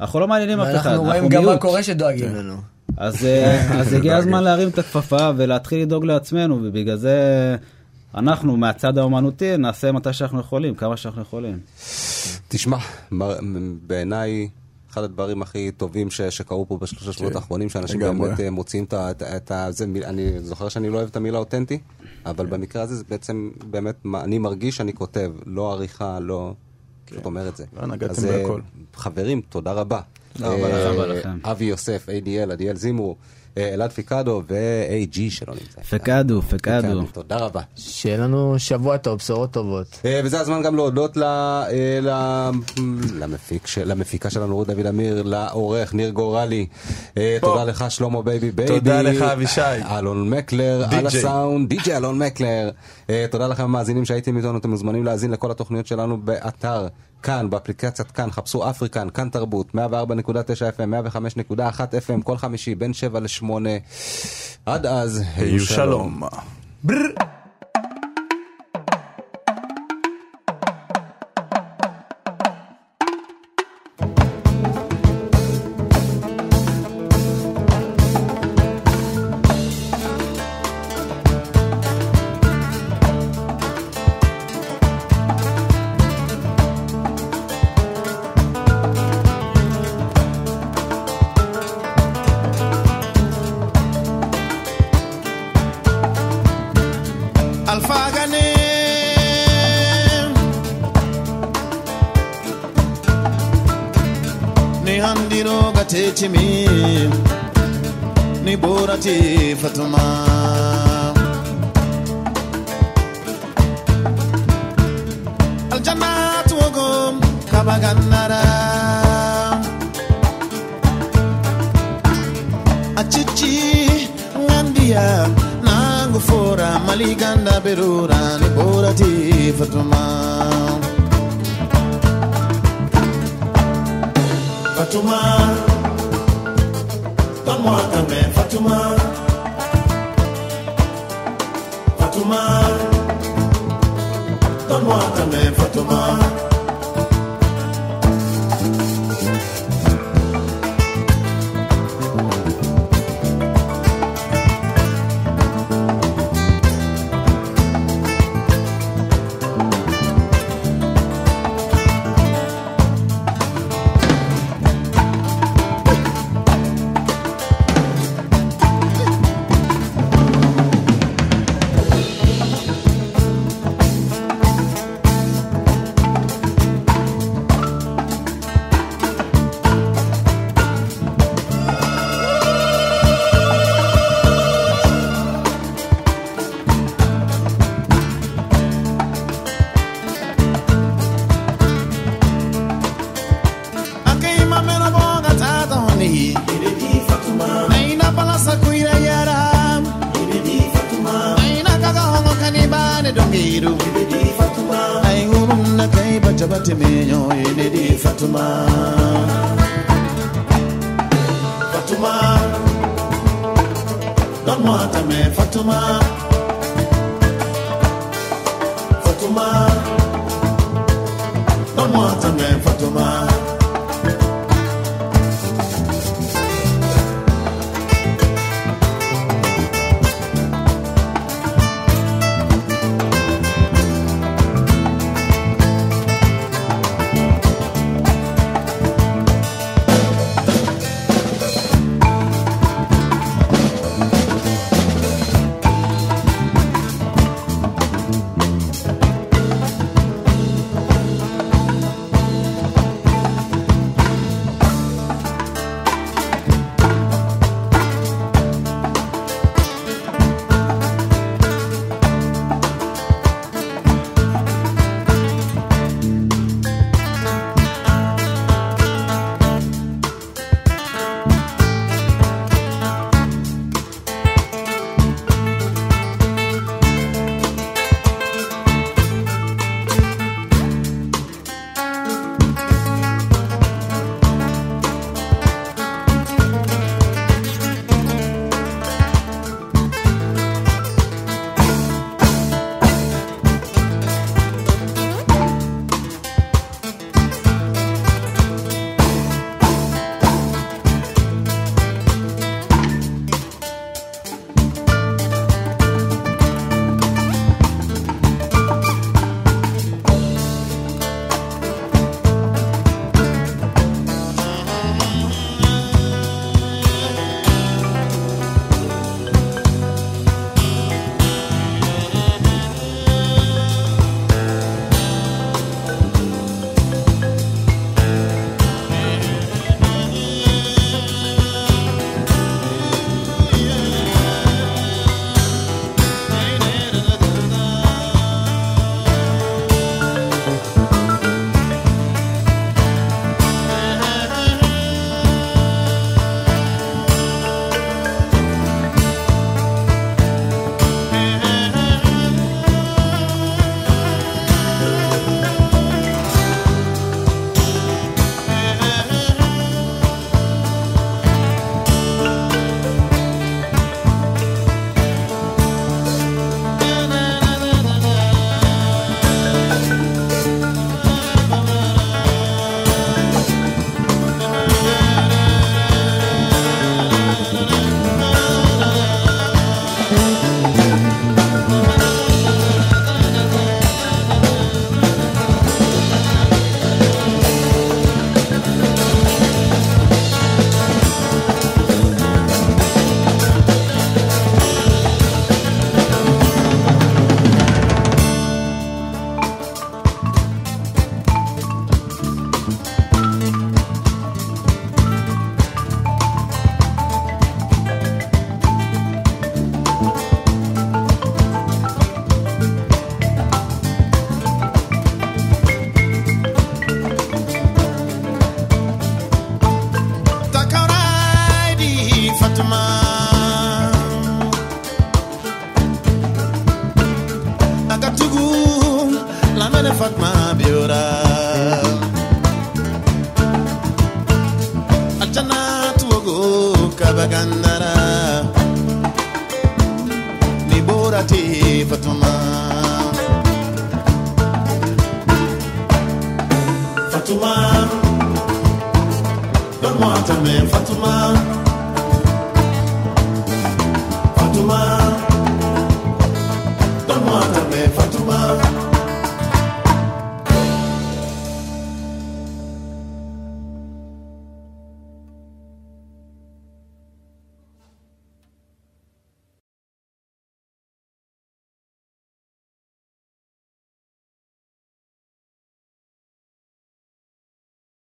[0.00, 1.60] אנחנו לא מעניינים אף אחד, ואנחנו רואים אנחנו גם מה מיעוט.
[1.60, 2.56] קורה שדואגים לנו.
[2.96, 7.16] אז, אה, אז הגיע הזמן להרים את הכפפה ולהתחיל לדאוג לעצמנו, ובגלל זה
[8.14, 11.58] אנחנו, מהצד האומנותי, נעשה מתי שאנחנו יכולים, כמה שאנחנו יכולים.
[12.48, 12.76] תשמע,
[13.86, 14.48] בעיניי,
[14.92, 18.28] אחד הדברים הכי טובים ש- שקרו פה בשלושה שבועות האחרונים, שאנשים לגמרי.
[18.28, 19.10] באמת אה, מוצאים את ה...
[19.10, 19.52] את את.
[19.70, 21.78] זה, אני זוכר שאני לא אוהב את המילה אותנטי,
[22.26, 26.54] אבל במקרה הזה זה בעצם באמת, אני מרגיש שאני כותב, לא עריכה, לא...
[27.04, 27.64] פשוט אומר את זה.
[27.72, 28.60] לא, נגעתם אה, בהכל.
[28.94, 30.00] חברים, תודה רבה.
[30.32, 31.38] תודה רבה לכם.
[31.44, 33.14] אבי יוסף, ADL, עדיאל זימו, אה,
[33.56, 35.80] אלעד פיקדו ו-AG שלא נמצא.
[35.96, 37.02] פקדו, פקדו.
[37.12, 37.60] תודה רבה.
[37.76, 40.00] שיהיה לנו שבוע טוב, בשורות טובות.
[40.04, 42.10] אה, וזה הזמן גם להודות אה,
[43.84, 46.66] למפיקה שלנו רות דוד אמיר, לעורך ניר גורלי.
[47.18, 47.38] אה.
[47.40, 48.74] תודה לך שלמה בייבי בייבי.
[48.74, 49.60] תודה לך, אבישי.
[49.98, 51.06] אלון מקלר על.
[51.06, 52.70] הסאונד, די.ג'יי אלון מקלר.
[53.10, 56.88] אה, תודה לכם המאזינים שהייתם איתנו, אתם מוזמנים להאזין לכל התוכניות שלנו באתר.
[57.22, 59.78] כאן, באפליקציית כאן, חפשו אפריקן, כאן תרבות, 104.9
[60.78, 61.54] FM, 105.1
[62.08, 63.44] FM, כל חמישי, בין 7 ל-8.
[64.66, 66.22] עד אז, היו שלום.
[66.86, 67.31] Alfagane